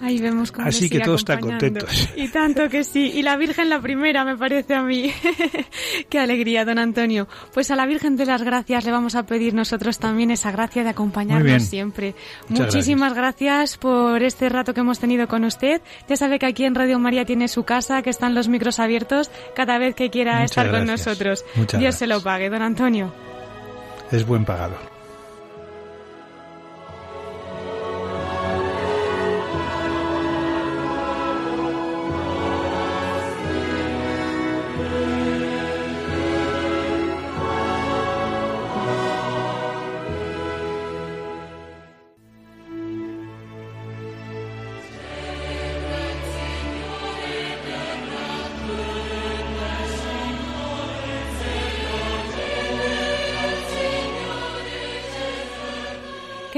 [0.01, 2.09] Ahí vemos cómo Así que todos están contentos.
[2.15, 3.11] Y tanto que sí.
[3.13, 5.11] Y la Virgen la primera, me parece a mí.
[6.09, 7.27] Qué alegría, don Antonio.
[7.53, 10.83] Pues a la Virgen de las Gracias le vamos a pedir nosotros también esa gracia
[10.83, 12.15] de acompañarnos siempre.
[12.47, 13.77] Muchas Muchísimas gracias.
[13.77, 13.77] gracias.
[13.77, 15.81] por este rato que hemos tenido con usted.
[16.07, 19.29] Ya sabe que aquí en Radio María tiene su casa, que están los micros abiertos
[19.53, 21.43] cada vez que quiera Muchas estar con nosotros.
[21.55, 21.99] Muchas Dios gracias.
[21.99, 23.13] se lo pague, don Antonio.
[24.11, 24.98] Es buen pagador.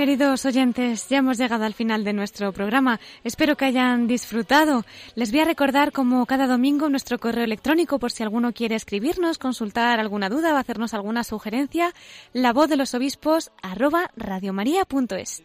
[0.02, 3.00] Queridos oyentes, ya hemos llegado al final de nuestro programa.
[3.24, 4.84] Espero que hayan disfrutado.
[5.14, 9.38] Les voy a recordar, como cada domingo, nuestro correo electrónico por si alguno quiere escribirnos,
[9.38, 11.94] consultar alguna duda o hacernos alguna sugerencia.
[12.34, 15.44] La voz de los obispos arroba radiomaria.es.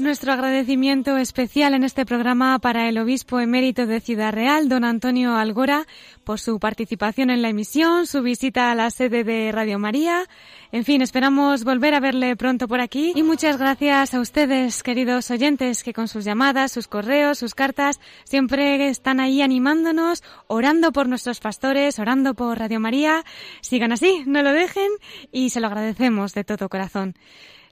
[0.00, 5.34] Nuestro agradecimiento especial en este programa para el obispo emérito de Ciudad Real, don Antonio
[5.34, 5.88] Algora,
[6.22, 10.28] por su participación en la emisión, su visita a la sede de Radio María.
[10.70, 13.12] En fin, esperamos volver a verle pronto por aquí.
[13.16, 17.98] Y muchas gracias a ustedes, queridos oyentes, que con sus llamadas, sus correos, sus cartas,
[18.22, 23.24] siempre están ahí animándonos, orando por nuestros pastores, orando por Radio María.
[23.62, 24.92] Sigan así, no lo dejen
[25.32, 27.16] y se lo agradecemos de todo corazón.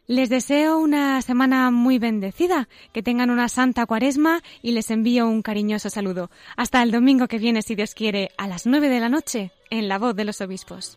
[0.09, 5.43] Les deseo una semana muy bendecida, que tengan una santa cuaresma y les envío un
[5.43, 6.31] cariñoso saludo.
[6.57, 9.89] Hasta el domingo que viene, si Dios quiere, a las nueve de la noche, en
[9.89, 10.97] La Voz de los Obispos.